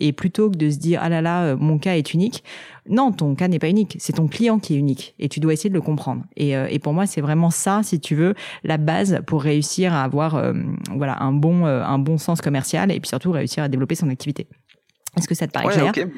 et 0.00 0.12
plutôt 0.12 0.50
que 0.50 0.56
de 0.56 0.70
se 0.70 0.78
dire 0.78 1.00
ah 1.02 1.10
là 1.10 1.20
là, 1.20 1.54
mon 1.56 1.78
cas 1.78 1.96
est 1.96 2.14
unique, 2.14 2.42
non, 2.88 3.12
ton 3.12 3.34
cas 3.34 3.48
n'est 3.48 3.58
pas 3.58 3.70
unique. 3.70 3.96
C'est 3.98 4.14
ton 4.14 4.28
client 4.28 4.58
qui 4.58 4.74
est 4.74 4.78
unique 4.78 5.14
et 5.18 5.28
tu 5.28 5.40
dois 5.40 5.54
essayer 5.54 5.70
de 5.70 5.74
le 5.74 5.80
comprendre. 5.80 6.22
Et, 6.36 6.54
euh, 6.56 6.66
et 6.70 6.78
pour 6.78 6.92
moi, 6.92 7.06
c'est 7.06 7.22
vraiment 7.22 7.50
ça, 7.50 7.80
si 7.82 7.98
tu 7.98 8.14
veux, 8.14 8.34
la 8.62 8.76
base 8.76 9.20
pour 9.26 9.42
réussir 9.42 9.94
à 9.94 10.04
avoir 10.04 10.34
euh, 10.34 10.52
voilà 10.94 11.22
un 11.22 11.32
bon 11.32 11.64
euh, 11.64 11.82
un 11.82 11.98
bon 11.98 12.18
sens 12.18 12.40
commercial 12.40 12.92
et 12.92 13.00
puis 13.00 13.08
surtout 13.08 13.32
réussir 13.32 13.62
à 13.62 13.68
développer 13.68 13.94
son 13.94 14.10
activité. 14.14 14.46
Est-ce 15.16 15.28
que 15.28 15.34
ça 15.34 15.46
te 15.46 15.52
paraît 15.52 15.68
clair? 15.92 16.08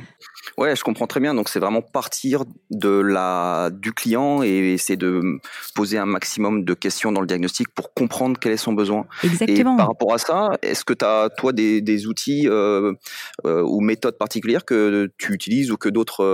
Ouais, 0.56 0.74
je 0.74 0.82
comprends 0.82 1.06
très 1.06 1.20
bien. 1.20 1.34
Donc 1.34 1.48
c'est 1.48 1.58
vraiment 1.58 1.82
partir 1.82 2.44
de 2.70 2.88
la 2.88 3.68
du 3.70 3.92
client 3.92 4.42
et 4.42 4.72
essayer 4.72 4.96
de 4.96 5.20
poser 5.74 5.98
un 5.98 6.06
maximum 6.06 6.64
de 6.64 6.72
questions 6.72 7.12
dans 7.12 7.20
le 7.20 7.26
diagnostic 7.26 7.68
pour 7.74 7.92
comprendre 7.92 8.38
quel 8.40 8.52
est 8.52 8.56
son 8.56 8.72
besoin. 8.72 9.06
Exactement. 9.22 9.74
Et 9.74 9.76
par 9.76 9.88
rapport 9.88 10.14
à 10.14 10.18
ça, 10.18 10.52
est-ce 10.62 10.84
que 10.84 10.94
tu 10.94 11.04
as 11.04 11.28
toi 11.36 11.52
des, 11.52 11.82
des 11.82 12.06
outils 12.06 12.48
euh, 12.48 12.94
euh, 13.44 13.62
ou 13.62 13.80
méthodes 13.80 14.16
particulières 14.16 14.64
que 14.64 15.10
tu 15.18 15.34
utilises 15.34 15.70
ou 15.70 15.76
que 15.76 15.90
d'autres 15.90 16.24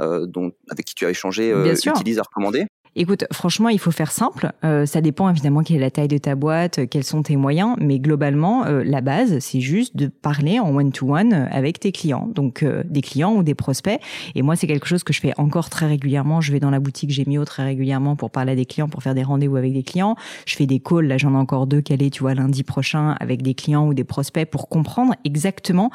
euh, 0.00 0.26
dont, 0.26 0.52
avec 0.70 0.86
qui 0.86 0.94
tu 0.94 1.04
as 1.04 1.10
échangé 1.10 1.52
utilisent 1.84 2.18
à 2.18 2.22
recommander? 2.22 2.66
Écoute, 2.96 3.24
franchement, 3.32 3.70
il 3.70 3.80
faut 3.80 3.90
faire 3.90 4.12
simple. 4.12 4.52
Euh, 4.62 4.86
ça 4.86 5.00
dépend 5.00 5.28
évidemment 5.28 5.64
quelle 5.64 5.78
est 5.78 5.80
la 5.80 5.90
taille 5.90 6.06
de 6.06 6.18
ta 6.18 6.36
boîte, 6.36 6.78
euh, 6.78 6.86
quels 6.86 7.02
sont 7.02 7.24
tes 7.24 7.36
moyens, 7.36 7.74
mais 7.80 7.98
globalement, 7.98 8.66
euh, 8.66 8.84
la 8.84 9.00
base, 9.00 9.40
c'est 9.40 9.60
juste 9.60 9.96
de 9.96 10.06
parler 10.06 10.60
en 10.60 10.72
one-to-one 10.74 11.32
avec 11.50 11.80
tes 11.80 11.90
clients, 11.90 12.28
donc 12.32 12.64
des 12.64 13.00
clients 13.00 13.34
ou 13.34 13.42
des 13.42 13.56
prospects. 13.56 14.00
Et 14.36 14.42
moi, 14.42 14.54
c'est 14.54 14.68
quelque 14.68 14.86
chose 14.86 15.02
que 15.02 15.12
je 15.12 15.20
fais 15.20 15.32
encore 15.38 15.70
très 15.70 15.86
régulièrement. 15.86 16.40
Je 16.40 16.52
vais 16.52 16.60
dans 16.60 16.70
la 16.70 16.78
boutique 16.78 17.10
Gemio 17.10 17.44
très 17.44 17.64
régulièrement 17.64 18.14
pour 18.14 18.30
parler 18.30 18.52
à 18.52 18.56
des 18.56 18.66
clients, 18.66 18.88
pour 18.88 19.02
faire 19.02 19.14
des 19.14 19.24
rendez-vous 19.24 19.56
avec 19.56 19.72
des 19.72 19.82
clients. 19.82 20.14
Je 20.46 20.54
fais 20.54 20.66
des 20.66 20.78
calls, 20.78 21.08
là 21.08 21.18
j'en 21.18 21.34
ai 21.34 21.38
encore 21.38 21.66
deux 21.66 21.80
calés, 21.80 22.10
tu 22.10 22.20
vois, 22.20 22.34
lundi 22.34 22.62
prochain 22.62 23.16
avec 23.18 23.42
des 23.42 23.54
clients 23.54 23.88
ou 23.88 23.94
des 23.94 24.04
prospects 24.04 24.48
pour 24.48 24.68
comprendre 24.68 25.14
exactement 25.24 25.90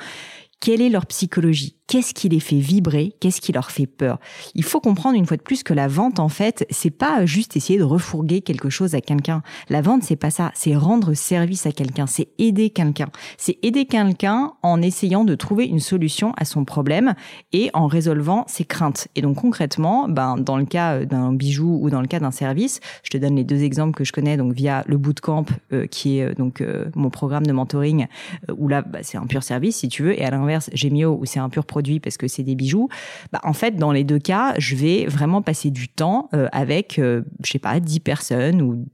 quelle 0.59 0.81
est 0.81 0.89
leur 0.89 1.05
psychologie 1.05 1.78
Qu'est-ce 1.89 2.13
qui 2.13 2.29
les 2.29 2.39
fait 2.39 2.59
vibrer 2.59 3.15
Qu'est-ce 3.19 3.41
qui 3.41 3.51
leur 3.51 3.71
fait 3.71 3.87
peur 3.87 4.19
Il 4.53 4.63
faut 4.63 4.79
comprendre 4.79 5.17
une 5.17 5.25
fois 5.25 5.37
de 5.37 5.41
plus 5.41 5.63
que 5.63 5.73
la 5.73 5.87
vente, 5.87 6.19
en 6.19 6.29
fait, 6.29 6.67
c'est 6.69 6.91
pas 6.91 7.25
juste 7.25 7.57
essayer 7.57 7.79
de 7.79 7.83
refourguer 7.83 8.41
quelque 8.41 8.69
chose 8.69 8.93
à 8.93 9.01
quelqu'un. 9.01 9.41
La 9.69 9.81
vente, 9.81 10.03
c'est 10.03 10.15
pas 10.15 10.29
ça. 10.29 10.51
C'est 10.53 10.75
rendre 10.75 11.15
service 11.15 11.65
à 11.65 11.71
quelqu'un. 11.71 12.05
C'est 12.05 12.27
aider 12.37 12.69
quelqu'un. 12.69 13.07
C'est 13.39 13.57
aider 13.63 13.87
quelqu'un 13.87 14.53
en 14.61 14.83
essayant 14.83 15.23
de 15.23 15.33
trouver 15.33 15.65
une 15.65 15.79
solution 15.79 16.31
à 16.37 16.45
son 16.45 16.63
problème 16.63 17.15
et 17.53 17.71
en 17.73 17.87
résolvant 17.87 18.45
ses 18.47 18.65
craintes. 18.65 19.07
Et 19.15 19.23
donc 19.23 19.37
concrètement, 19.37 20.07
ben 20.07 20.37
dans 20.37 20.57
le 20.57 20.65
cas 20.65 21.05
d'un 21.05 21.33
bijou 21.33 21.79
ou 21.81 21.89
dans 21.89 22.01
le 22.01 22.07
cas 22.07 22.19
d'un 22.19 22.29
service, 22.29 22.81
je 23.01 23.09
te 23.09 23.17
donne 23.17 23.35
les 23.35 23.43
deux 23.43 23.63
exemples 23.63 23.97
que 23.97 24.03
je 24.03 24.11
connais 24.11 24.37
donc 24.37 24.53
via 24.53 24.83
le 24.85 24.99
bootcamp 24.99 25.45
euh, 25.73 25.87
qui 25.87 26.19
est 26.19 26.25
euh, 26.25 26.33
donc 26.35 26.61
euh, 26.61 26.85
mon 26.93 27.09
programme 27.09 27.47
de 27.47 27.51
mentoring 27.51 28.05
où 28.55 28.67
là 28.67 28.83
bah, 28.83 28.99
c'est 29.01 29.17
un 29.17 29.25
pur 29.25 29.41
service 29.41 29.77
si 29.77 29.87
tu 29.87 30.03
veux 30.03 30.19
et 30.19 30.23
à 30.23 30.29
l'inverse 30.29 30.69
Gemio 30.75 31.17
où 31.19 31.25
c'est 31.25 31.39
un 31.39 31.49
pur 31.49 31.65
produit 31.65 31.78
parce 32.01 32.17
que 32.17 32.27
c'est 32.27 32.43
des 32.43 32.55
bijoux, 32.55 32.89
bah, 33.31 33.39
en 33.43 33.53
fait, 33.53 33.75
dans 33.75 33.91
les 33.91 34.03
deux 34.03 34.19
cas, 34.19 34.53
je 34.57 34.75
vais 34.75 35.05
vraiment 35.05 35.41
passer 35.41 35.71
du 35.71 35.87
temps 35.87 36.29
euh, 36.33 36.47
avec, 36.51 36.99
euh, 36.99 37.21
je 37.43 37.51
sais 37.51 37.59
pas, 37.59 37.79
10 37.79 37.99
personnes 38.01 38.61
ou 38.61 38.85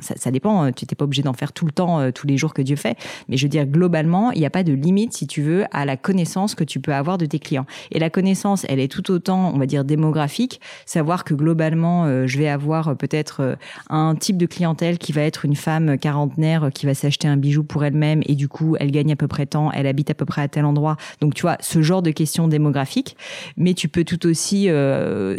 ça, 0.00 0.14
ça, 0.16 0.30
dépend. 0.30 0.62
Hein, 0.62 0.72
tu 0.72 0.84
n'es 0.84 0.94
pas 0.94 1.04
obligé 1.04 1.22
d'en 1.22 1.32
faire 1.32 1.52
tout 1.52 1.66
le 1.66 1.72
temps, 1.72 1.98
euh, 1.98 2.12
tous 2.12 2.28
les 2.28 2.36
jours 2.36 2.54
que 2.54 2.62
Dieu 2.62 2.76
fait. 2.76 2.96
Mais 3.28 3.36
je 3.36 3.44
veux 3.44 3.48
dire, 3.48 3.66
globalement, 3.66 4.30
il 4.30 4.38
n'y 4.38 4.46
a 4.46 4.50
pas 4.50 4.62
de 4.62 4.72
limite, 4.72 5.12
si 5.14 5.26
tu 5.26 5.42
veux, 5.42 5.64
à 5.72 5.84
la 5.84 5.96
connaissance 5.96 6.54
que 6.54 6.62
tu 6.62 6.78
peux 6.78 6.94
avoir 6.94 7.18
de 7.18 7.26
tes 7.26 7.40
clients. 7.40 7.66
Et 7.90 7.98
la 7.98 8.08
connaissance, 8.08 8.64
elle 8.68 8.78
est 8.78 8.92
tout 8.92 9.10
autant, 9.10 9.52
on 9.52 9.58
va 9.58 9.66
dire, 9.66 9.84
démographique. 9.84 10.60
Savoir 10.86 11.24
que 11.24 11.34
globalement, 11.34 12.26
je 12.26 12.38
vais 12.38 12.48
avoir 12.48 12.96
peut-être 12.96 13.56
un 13.90 14.14
type 14.14 14.36
de 14.36 14.46
clientèle 14.46 14.98
qui 14.98 15.12
va 15.12 15.22
être 15.22 15.44
une 15.44 15.56
femme 15.56 15.98
quarantenaire 15.98 16.70
qui 16.72 16.86
va 16.86 16.94
s'acheter 16.94 17.26
un 17.26 17.36
bijou 17.36 17.64
pour 17.64 17.84
elle-même 17.84 18.22
et 18.26 18.34
du 18.34 18.48
coup, 18.48 18.76
elle 18.78 18.90
gagne 18.90 19.12
à 19.12 19.16
peu 19.16 19.28
près 19.28 19.46
tant, 19.46 19.72
elle 19.72 19.86
habite 19.86 20.10
à 20.10 20.14
peu 20.14 20.24
près 20.24 20.42
à 20.42 20.48
tel 20.48 20.64
endroit. 20.64 20.96
Donc, 21.20 21.34
tu 21.34 21.42
vois, 21.42 21.56
ce 21.60 21.82
genre 21.82 22.02
de 22.02 22.10
questions 22.10 22.33
démographiques. 22.48 23.16
Mais 23.56 23.74
tu 23.74 23.88
peux 23.88 24.04
tout 24.04 24.26
aussi 24.26 24.68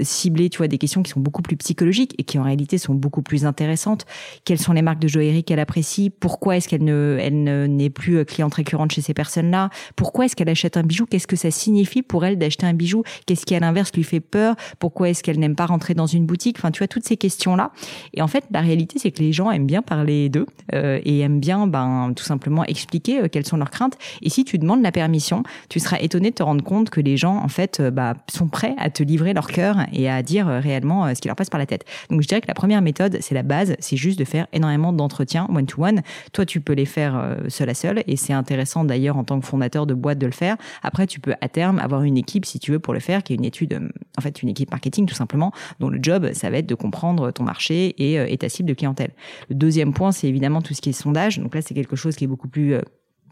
cibler, 0.02 0.50
tu 0.50 0.58
vois, 0.58 0.68
des 0.68 0.78
questions 0.78 1.04
qui 1.04 1.12
sont 1.12 1.20
beaucoup 1.20 1.42
plus 1.42 1.58
psychologiques 1.58 2.16
et 2.18 2.24
qui 2.24 2.40
en 2.40 2.44
réalité 2.44 2.78
sont 2.78 2.94
beaucoup 2.94 3.22
plus 3.22 3.46
intéressantes 3.46 4.06
quelles 4.44 4.60
sont 4.60 4.74
les 4.74 4.82
marques 4.82 5.00
de 5.00 5.08
joaillerie 5.08 5.44
qu'elle 5.44 5.60
apprécie, 5.60 6.10
pourquoi 6.10 6.58
est-ce 6.58 6.68
qu'elle 6.68 6.84
ne, 6.84 7.18
elle 7.20 7.44
n'est 7.44 7.90
plus 7.90 8.18
euh, 8.18 8.24
cliente 8.24 8.54
récurrente 8.54 8.92
chez 8.92 9.02
ces 9.02 9.14
personnes-là, 9.14 9.70
pourquoi 9.96 10.26
est-ce 10.26 10.36
qu'elle 10.36 10.50
achète 10.50 10.78
un 10.78 10.84
bijou, 10.84 11.06
qu'est-ce 11.06 11.28
que 11.28 11.36
ça 11.36 11.52
signifie 11.52 12.02
pour 12.02 12.26
elle 12.26 12.38
d'acheter 12.38 12.66
un 12.66 12.74
bijou, 12.74 13.04
qu'est-ce 13.26 13.46
qui 13.46 13.56
à 13.56 13.60
l'inverse 13.60 13.92
lui 13.94 14.04
fait 14.04 14.20
peur, 14.20 14.56
pourquoi 14.80 15.10
est-ce 15.10 15.24
qu'elle 15.24 15.40
n'aime 15.40 15.56
pas 15.56 15.66
rentrer 15.66 15.94
dans 15.94 16.08
une 16.08 16.26
boutique, 16.26 16.58
enfin 16.58 16.72
tu 16.72 16.80
vois 16.80 16.88
toutes 16.88 17.06
ces 17.06 17.18
questions-là. 17.18 17.72
Et 18.14 18.22
en 18.22 18.28
fait, 18.28 18.46
la 18.52 18.62
réalité 18.62 19.00
c'est 19.00 19.12
que 19.12 19.20
les 19.20 19.34
gens 19.34 19.52
aiment 19.52 19.68
bien 19.68 19.82
parler 19.82 20.30
d'eux 20.30 20.46
euh, 20.74 21.00
et 21.04 21.20
aiment 21.20 21.40
bien 21.40 21.68
ben 21.68 22.14
tout 22.16 22.24
simplement 22.24 22.64
expliquer 22.66 23.22
euh, 23.22 23.28
quelles 23.28 23.46
sont 23.46 23.58
leurs 23.58 23.72
craintes. 23.72 23.98
Et 24.22 24.30
si 24.30 24.44
tu 24.44 24.58
demandes 24.58 24.82
la 24.82 24.92
permission, 24.92 25.44
tu 25.70 25.80
seras 25.80 25.98
étonné 26.00 26.32
de 26.32 26.36
te 26.36 26.44
rendre 26.44 26.64
compte 26.64 26.85
que 26.90 27.02
les 27.02 27.18
gens 27.18 27.38
en 27.38 27.48
fait 27.48 27.82
bah, 27.82 28.16
sont 28.30 28.48
prêts 28.48 28.76
à 28.78 28.90
te 28.90 29.04
livrer 29.04 29.34
leur 29.34 29.48
cœur 29.48 29.78
et 29.92 30.10
à 30.10 30.22
dire 30.24 30.48
réellement 30.48 31.14
ce 31.14 31.22
qui 31.22 31.28
leur 31.28 31.36
passe 31.36 31.50
par 31.50 31.60
la 31.60 31.66
tête. 31.66 31.86
Donc 32.10 32.22
je 32.22 32.28
dirais 32.28 32.42
que 32.42 32.48
la 32.48 32.54
première 32.54 32.82
méthode, 32.82 33.18
c'est 33.22 33.36
la 33.36 33.44
base, 33.44 33.76
c'est 33.80 33.98
juste 33.98 34.20
de 34.20 34.26
faire 34.26 34.48
énormément 34.54 34.94
d'entretiens 34.94 35.48
one-to-one. 35.50 36.02
Toi, 36.34 36.46
tu 36.46 36.62
peux 36.62 36.74
les 36.74 36.86
faire 36.86 37.16
euh, 37.18 37.36
seul 37.50 37.70
à 37.70 37.74
seul 37.74 38.04
et 38.08 38.16
c'est 38.16 38.34
intéressant 38.34 38.84
d'ailleurs 38.84 39.18
en 39.18 39.24
tant 39.24 39.40
que 39.40 39.46
fondateur 39.46 39.86
de 39.86 39.94
boîte 39.94 40.18
de 40.18 40.26
le 40.26 40.32
faire. 40.32 40.58
Après, 40.84 41.08
tu 41.08 41.20
peux 41.20 41.34
à 41.42 41.50
terme 41.50 41.80
avoir 41.80 42.04
une 42.04 42.18
équipe 42.18 42.46
si 42.46 42.60
tu 42.60 42.72
veux 42.72 42.80
pour 42.80 42.94
le 42.94 43.00
faire, 43.00 43.24
qui 43.24 43.34
est 43.34 43.36
une 43.36 43.46
étude, 43.46 43.74
euh, 43.74 43.90
en 44.18 44.22
fait, 44.22 44.42
une 44.42 44.50
équipe 44.50 44.72
marketing 44.72 45.06
tout 45.06 45.16
simplement, 45.16 45.52
dont 45.80 45.90
le 45.90 46.00
job, 46.02 46.32
ça 46.34 46.50
va 46.50 46.58
être 46.58 46.68
de 46.68 46.76
comprendre 46.76 47.32
ton 47.32 47.44
marché 47.44 47.96
et, 47.98 48.20
euh, 48.20 48.28
et 48.28 48.38
ta 48.38 48.50
cible 48.50 48.70
de 48.70 48.74
clientèle. 48.74 49.12
Le 49.50 49.56
deuxième 49.56 49.94
point, 49.94 50.12
c'est 50.12 50.28
évidemment 50.28 50.62
tout 50.62 50.74
ce 50.74 50.82
qui 50.82 50.90
est 50.90 50.94
sondage. 50.94 51.40
Donc 51.40 51.56
là, 51.56 51.62
c'est 51.62 51.74
quelque 51.74 51.96
chose 51.96 52.16
qui 52.16 52.26
est 52.26 52.28
beaucoup 52.28 52.48
plus 52.48 52.76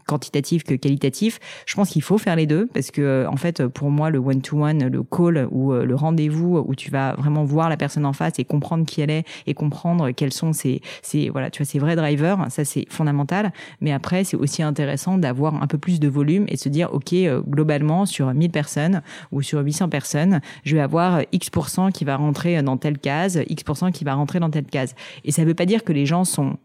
quantitatif 0.06 0.64
que 0.64 0.74
qualitatif. 0.74 1.40
Je 1.66 1.74
pense 1.74 1.90
qu'il 1.90 2.02
faut 2.02 2.18
faire 2.18 2.36
les 2.36 2.46
deux 2.46 2.66
parce 2.66 2.90
que 2.90 3.02
euh, 3.02 3.28
en 3.28 3.36
fait 3.36 3.66
pour 3.66 3.90
moi 3.90 4.10
le 4.10 4.18
one 4.18 4.40
to 4.42 4.62
one, 4.62 4.88
le 4.88 5.02
call 5.02 5.48
ou 5.50 5.72
euh, 5.72 5.84
le 5.84 5.94
rendez-vous 5.94 6.64
où 6.66 6.74
tu 6.74 6.90
vas 6.90 7.14
vraiment 7.14 7.44
voir 7.44 7.68
la 7.68 7.76
personne 7.76 8.06
en 8.06 8.12
face 8.12 8.38
et 8.38 8.44
comprendre 8.44 8.84
qui 8.84 9.00
elle 9.00 9.10
est 9.10 9.24
et 9.46 9.54
comprendre 9.54 10.10
quels 10.10 10.32
sont 10.32 10.52
ses, 10.52 10.80
ses 11.02 11.30
voilà 11.30 11.50
tu 11.50 11.62
vois 11.62 11.66
ses 11.66 11.78
vrais 11.78 11.96
drivers, 11.96 12.46
ça 12.50 12.64
c'est 12.64 12.86
fondamental. 12.90 13.52
Mais 13.80 13.92
après 13.92 14.24
c'est 14.24 14.36
aussi 14.36 14.62
intéressant 14.62 15.18
d'avoir 15.18 15.62
un 15.62 15.66
peu 15.66 15.78
plus 15.78 16.00
de 16.00 16.08
volume 16.08 16.44
et 16.48 16.54
de 16.54 16.60
se 16.60 16.68
dire 16.68 16.92
ok 16.92 17.12
euh, 17.12 17.40
globalement 17.40 18.06
sur 18.06 18.32
1000 18.32 18.50
personnes 18.50 19.02
ou 19.32 19.42
sur 19.42 19.60
800 19.60 19.88
personnes, 19.88 20.40
je 20.64 20.74
vais 20.76 20.82
avoir 20.82 21.22
X 21.32 21.50
qui 21.92 22.04
va 22.04 22.16
rentrer 22.16 22.62
dans 22.62 22.76
telle 22.76 22.98
case, 22.98 23.42
X 23.48 23.64
qui 23.92 24.04
va 24.04 24.14
rentrer 24.14 24.40
dans 24.40 24.50
telle 24.50 24.64
case. 24.64 24.94
Et 25.24 25.32
ça 25.32 25.44
veut 25.44 25.54
pas 25.54 25.66
dire 25.66 25.84
que 25.84 25.92
les 25.92 26.06
gens 26.06 26.24
sont 26.24 26.56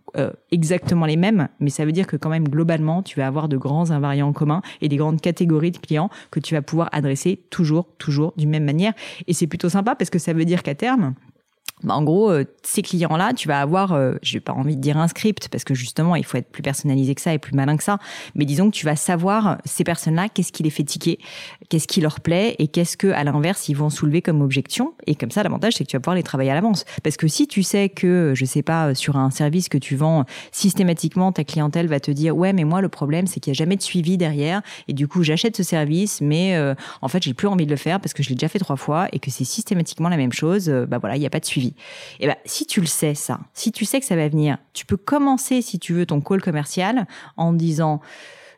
exactement 0.51 1.05
les 1.05 1.17
mêmes, 1.17 1.50
mais 1.60 1.69
ça 1.69 1.86
veut 1.86 1.91
dire 1.91 2.08
que 2.08 2.17
quand 2.17 2.29
même 2.29 2.48
globalement 2.48 3.03
tu 3.03 3.19
vas 3.19 3.28
avoir 3.29 3.48
de 3.48 3.57
grands 3.57 3.91
invariants 3.91 4.33
communs 4.33 4.62
et 4.81 4.89
des 4.89 4.98
grandes 4.98 5.21
catégories 5.21 5.71
de 5.71 5.77
clients 5.77 6.09
que 6.31 6.39
tu 6.39 6.53
vas 6.53 6.62
pouvoir 6.62 6.89
adresser 6.91 7.39
toujours, 7.50 7.88
toujours 7.98 8.33
d'une 8.36 8.50
même 8.50 8.65
manière. 8.65 8.93
Et 9.27 9.33
c'est 9.33 9.48
plutôt 9.48 9.69
sympa 9.69 9.95
parce 9.95 10.09
que 10.09 10.19
ça 10.19 10.33
veut 10.33 10.45
dire 10.45 10.63
qu'à 10.63 10.75
terme, 10.75 11.13
bah, 11.83 11.95
en 11.95 12.03
gros, 12.03 12.29
euh, 12.29 12.43
ces 12.62 12.81
clients-là, 12.81 13.33
tu 13.33 13.48
vas 13.48 13.62
avoir, 13.62 13.93
euh, 13.93 14.15
j'ai 14.21 14.41
pas 14.41 14.51
envie 14.51 14.75
de 14.75 14.81
dire 14.81 14.98
un 14.98 15.07
script 15.07 15.48
parce 15.48 15.63
que 15.63 15.74
justement, 15.74 16.15
il 16.15 16.25
faut 16.25 16.38
être 16.38 16.51
plus 16.51 16.62
personnalisé 16.62 17.15
que 17.15 17.21
ça 17.21 17.33
et 17.33 17.39
plus 17.39 17.53
malin 17.53 17.77
que 17.77 17.83
ça. 17.83 18.00
Mais 18.36 18.45
disons 18.45 18.69
que 18.69 18.75
tu 18.75 18.86
vas 18.86 18.98
savoir 18.98 19.57
ces 19.63 19.86
personnes-là, 19.86 20.27
qu'est-ce 20.27 20.51
qui 20.51 20.63
les 20.63 20.69
fait 20.69 20.83
tiquer, 20.83 21.19
qu'est-ce 21.69 21.88
qui 21.88 22.01
leur 22.01 22.19
plaît 22.19 22.55
et 22.59 22.67
qu'est-ce 22.67 22.98
que, 22.98 23.07
à 23.07 23.24
l'inverse, 23.24 23.69
ils 23.69 23.75
vont 23.75 23.89
soulever 23.89 24.21
comme 24.21 24.41
objection. 24.41 24.93
Et 25.07 25.15
comme 25.15 25.31
ça, 25.31 25.41
l'avantage, 25.41 25.74
c'est 25.75 25.86
que 25.86 25.89
tu 25.89 25.95
vas 25.95 26.01
pouvoir 26.01 26.15
les 26.15 26.24
travailler 26.24 26.51
à 26.51 26.53
l'avance. 26.53 26.83
Parce 27.01 27.15
que 27.15 27.27
si 27.27 27.48
tu 27.48 27.63
sais 27.63 27.88
que, 27.88 28.33
je 28.36 28.45
sais 28.45 28.63
pas, 28.63 28.93
sur 28.93 29.15
un 29.15 29.29
service 29.29 29.69
que 29.69 29.77
tu 29.77 29.95
vends, 29.95 30.25
systématiquement, 30.51 31.31
ta 31.31 31.45
clientèle 31.45 31.88
va 31.88 32.01
te 32.01 32.12
dire, 32.12 32.36
ouais, 32.36 32.51
mais 32.51 32.65
moi, 32.65 32.81
le 32.81 32.89
problème, 32.89 33.25
c'est 33.25 33.39
qu'il 33.39 33.51
y 33.51 33.55
a 33.55 33.57
jamais 33.57 33.77
de 33.77 33.81
suivi 33.81 34.17
derrière. 34.17 34.62
Et 34.89 34.93
du 34.93 35.07
coup, 35.07 35.24
j'achète 35.24 35.55
ce 35.55 35.63
service, 35.63 36.19
mais 36.19 36.57
euh, 36.57 36.75
en 37.01 37.07
fait, 37.07 37.24
j'ai 37.24 37.33
plus 37.33 37.48
envie 37.48 37.65
de 37.65 37.71
le 37.71 37.77
faire 37.77 38.01
parce 38.01 38.13
que 38.13 38.21
je 38.21 38.29
l'ai 38.29 38.36
déjà 38.36 38.50
fait 38.50 38.59
trois 38.59 38.75
fois 38.75 39.07
et 39.13 39.19
que 39.19 39.31
c'est 39.31 39.45
systématiquement 39.45 40.09
la 40.09 40.17
même 40.17 40.33
chose. 40.33 40.69
bah 40.69 40.98
voilà, 40.98 41.15
il 41.15 41.19
n'y 41.19 41.25
a 41.25 41.29
pas 41.29 41.39
de 41.39 41.45
suivi. 41.45 41.68
Et 42.19 42.25
eh 42.25 42.27
ben, 42.27 42.35
si 42.45 42.65
tu 42.65 42.81
le 42.81 42.88
sais, 42.88 43.15
ça, 43.15 43.39
si 43.53 43.71
tu 43.71 43.85
sais 43.85 43.99
que 43.99 44.05
ça 44.05 44.15
va 44.15 44.27
venir, 44.27 44.57
tu 44.73 44.85
peux 44.85 44.97
commencer, 44.97 45.61
si 45.61 45.79
tu 45.79 45.93
veux, 45.93 46.05
ton 46.05 46.21
call 46.21 46.41
commercial 46.41 47.07
en 47.38 47.53
disant, 47.53 48.01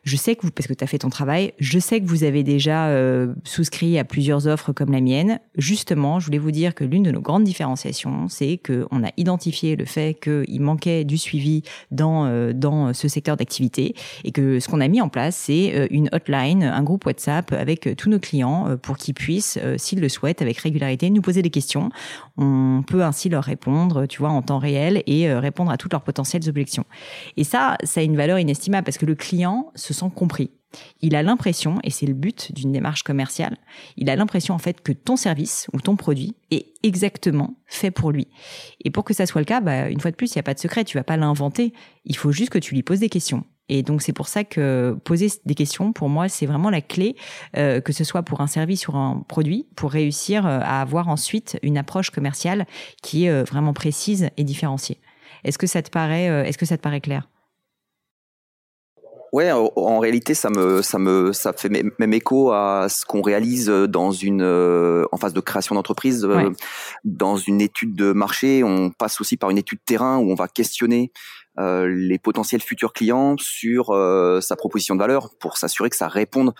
je 0.04 0.16
sais 0.16 0.34
que 0.34 0.42
vous, 0.42 0.50
parce 0.50 0.66
que 0.66 0.74
tu 0.74 0.82
as 0.82 0.86
fait 0.86 0.98
ton 0.98 1.10
travail, 1.10 1.52
je 1.58 1.78
sais 1.78 2.00
que 2.00 2.06
vous 2.06 2.24
avez 2.24 2.42
déjà 2.42 2.88
euh, 2.88 3.34
souscrit 3.44 3.98
à 3.98 4.04
plusieurs 4.04 4.48
offres 4.48 4.72
comme 4.72 4.90
la 4.90 5.00
mienne. 5.00 5.38
Justement, 5.56 6.18
je 6.18 6.26
voulais 6.26 6.38
vous 6.38 6.50
dire 6.50 6.74
que 6.74 6.84
l'une 6.84 7.04
de 7.04 7.12
nos 7.12 7.20
grandes 7.20 7.44
différenciations, 7.44 8.28
c'est 8.28 8.58
qu'on 8.58 9.04
a 9.04 9.10
identifié 9.16 9.76
le 9.76 9.84
fait 9.84 10.18
qu'il 10.20 10.60
manquait 10.60 11.04
du 11.04 11.18
suivi 11.18 11.62
dans, 11.92 12.26
euh, 12.26 12.52
dans 12.52 12.92
ce 12.94 13.06
secteur 13.06 13.36
d'activité 13.36 13.94
et 14.24 14.32
que 14.32 14.58
ce 14.58 14.68
qu'on 14.68 14.80
a 14.80 14.88
mis 14.88 15.00
en 15.00 15.08
place, 15.08 15.36
c'est 15.36 15.72
euh, 15.74 15.86
une 15.90 16.08
hotline, 16.12 16.64
un 16.64 16.82
groupe 16.82 17.06
WhatsApp 17.06 17.52
avec 17.52 17.96
tous 17.96 18.10
nos 18.10 18.18
clients 18.18 18.76
pour 18.82 18.96
qu'ils 18.96 19.14
puissent, 19.14 19.58
s'ils 19.76 20.00
le 20.00 20.08
souhaitent, 20.08 20.42
avec 20.42 20.58
régularité, 20.58 21.10
nous 21.10 21.22
poser 21.22 21.42
des 21.42 21.50
questions. 21.50 21.90
On 22.36 22.82
peut 22.86 23.02
ainsi 23.04 23.28
leur 23.28 23.44
répondre, 23.44 24.06
tu 24.06 24.18
vois, 24.18 24.30
en 24.30 24.42
temps 24.42 24.58
réel 24.58 25.02
et 25.06 25.32
répondre 25.32 25.70
à 25.70 25.76
toutes 25.76 25.92
leurs 25.92 26.02
potentielles 26.02 26.48
objections. 26.48 26.84
Et 27.36 27.44
ça, 27.44 27.76
ça 27.84 28.00
a 28.00 28.02
une 28.02 28.16
valeur 28.16 28.38
inestimable 28.38 28.84
parce 28.84 28.98
que 28.98 29.06
le 29.06 29.14
client 29.14 29.70
se 29.74 29.92
se 29.92 30.02
compris. 30.10 30.50
Il 31.00 31.14
a 31.14 31.22
l'impression, 31.22 31.78
et 31.84 31.90
c'est 31.90 32.06
le 32.06 32.14
but 32.14 32.52
d'une 32.52 32.72
démarche 32.72 33.02
commerciale, 33.02 33.58
il 33.96 34.08
a 34.08 34.16
l'impression 34.16 34.54
en 34.54 34.58
fait 34.58 34.80
que 34.80 34.92
ton 34.92 35.16
service 35.16 35.66
ou 35.72 35.80
ton 35.80 35.96
produit 35.96 36.34
est 36.50 36.72
exactement 36.82 37.54
fait 37.66 37.90
pour 37.90 38.10
lui. 38.10 38.28
Et 38.82 38.90
pour 38.90 39.04
que 39.04 39.14
ça 39.14 39.26
soit 39.26 39.40
le 39.40 39.44
cas, 39.46 39.60
bah, 39.60 39.90
une 39.90 40.00
fois 40.00 40.10
de 40.10 40.16
plus, 40.16 40.34
il 40.34 40.38
n'y 40.38 40.40
a 40.40 40.44
pas 40.44 40.54
de 40.54 40.58
secret, 40.58 40.84
tu 40.84 40.96
vas 40.96 41.04
pas 41.04 41.16
l'inventer. 41.16 41.72
Il 42.04 42.16
faut 42.16 42.32
juste 42.32 42.50
que 42.50 42.58
tu 42.58 42.74
lui 42.74 42.82
poses 42.82 43.00
des 43.00 43.08
questions. 43.08 43.44
Et 43.74 43.82
donc 43.82 44.02
c'est 44.02 44.12
pour 44.12 44.28
ça 44.28 44.44
que 44.44 44.94
poser 45.02 45.28
des 45.46 45.54
questions, 45.54 45.94
pour 45.94 46.10
moi, 46.10 46.28
c'est 46.28 46.44
vraiment 46.44 46.68
la 46.68 46.82
clé, 46.82 47.16
euh, 47.56 47.80
que 47.80 47.94
ce 47.94 48.04
soit 48.04 48.22
pour 48.22 48.42
un 48.42 48.46
service 48.46 48.86
ou 48.86 48.94
un 48.94 49.24
produit, 49.26 49.66
pour 49.76 49.92
réussir 49.92 50.46
euh, 50.46 50.58
à 50.60 50.82
avoir 50.82 51.08
ensuite 51.08 51.58
une 51.62 51.78
approche 51.78 52.10
commerciale 52.10 52.66
qui 53.02 53.24
est 53.24 53.30
euh, 53.30 53.44
vraiment 53.44 53.72
précise 53.72 54.28
et 54.36 54.44
différenciée. 54.44 54.98
Est-ce 55.44 55.56
que 55.56 55.66
ça 55.66 55.80
te 55.80 55.88
paraît, 55.88 56.26
est-ce 56.46 56.58
que 56.58 56.66
ça 56.66 56.76
te 56.76 56.82
paraît 56.82 57.00
clair? 57.00 57.30
Ouais, 59.32 59.50
en 59.50 59.98
réalité, 59.98 60.34
ça 60.34 60.50
me, 60.50 60.82
ça 60.82 60.98
me, 60.98 61.32
ça 61.32 61.54
fait 61.54 61.70
même 61.70 62.12
écho 62.12 62.52
à 62.52 62.88
ce 62.90 63.06
qu'on 63.06 63.22
réalise 63.22 63.68
dans 63.68 64.12
une, 64.12 64.42
en 65.10 65.16
phase 65.16 65.32
de 65.32 65.40
création 65.40 65.74
d'entreprise, 65.74 66.28
dans 67.04 67.36
une 67.38 67.62
étude 67.62 67.96
de 67.96 68.12
marché. 68.12 68.62
On 68.62 68.90
passe 68.90 69.20
aussi 69.22 69.38
par 69.38 69.48
une 69.48 69.56
étude 69.56 69.80
terrain 69.86 70.18
où 70.18 70.30
on 70.30 70.34
va 70.34 70.48
questionner 70.48 71.12
les 71.58 72.18
potentiels 72.18 72.62
futurs 72.62 72.92
clients 72.92 73.36
sur 73.38 73.94
sa 74.40 74.56
proposition 74.56 74.94
de 74.94 75.00
valeur 75.00 75.30
pour 75.38 75.56
s'assurer 75.58 75.90
que 75.90 75.96
ça 75.96 76.08
réponde 76.08 76.54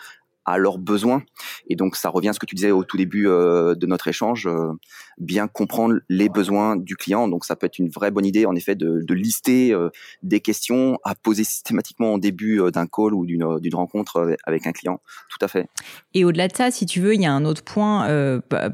à 0.44 0.58
leurs 0.58 0.78
besoins. 0.78 1.22
Et 1.68 1.76
donc 1.76 1.96
ça 1.96 2.08
revient 2.08 2.30
à 2.30 2.32
ce 2.32 2.38
que 2.38 2.46
tu 2.46 2.54
disais 2.54 2.70
au 2.70 2.84
tout 2.84 2.96
début 2.96 3.28
euh, 3.28 3.74
de 3.74 3.86
notre 3.86 4.08
échange, 4.08 4.46
euh, 4.46 4.72
bien 5.18 5.46
comprendre 5.46 5.96
les 6.08 6.28
besoins 6.28 6.76
du 6.76 6.96
client. 6.96 7.28
Donc 7.28 7.44
ça 7.44 7.56
peut 7.56 7.66
être 7.66 7.78
une 7.78 7.88
vraie 7.88 8.10
bonne 8.10 8.26
idée 8.26 8.46
en 8.46 8.54
effet 8.54 8.74
de, 8.74 9.12
lister 9.12 9.72
euh, 9.72 9.90
des 10.22 10.40
questions 10.40 10.98
à 11.04 11.14
poser 11.14 11.44
systématiquement 11.44 12.14
en 12.14 12.18
début 12.18 12.62
d'un 12.72 12.86
call 12.86 13.12
ou 13.12 13.26
d'une 13.26 13.74
rencontre 13.74 14.36
avec 14.44 14.66
un 14.66 14.72
client. 14.72 15.00
Tout 15.28 15.44
à 15.44 15.48
fait. 15.48 15.68
Et 16.14 16.24
au-delà 16.24 16.48
de 16.48 16.56
ça, 16.56 16.70
si 16.70 16.86
tu 16.86 17.00
veux, 17.00 17.14
il 17.14 17.20
y 17.20 17.26
a 17.26 17.32
un 17.32 17.44
autre 17.44 17.62
point, 17.62 18.08
bah, 18.50 18.70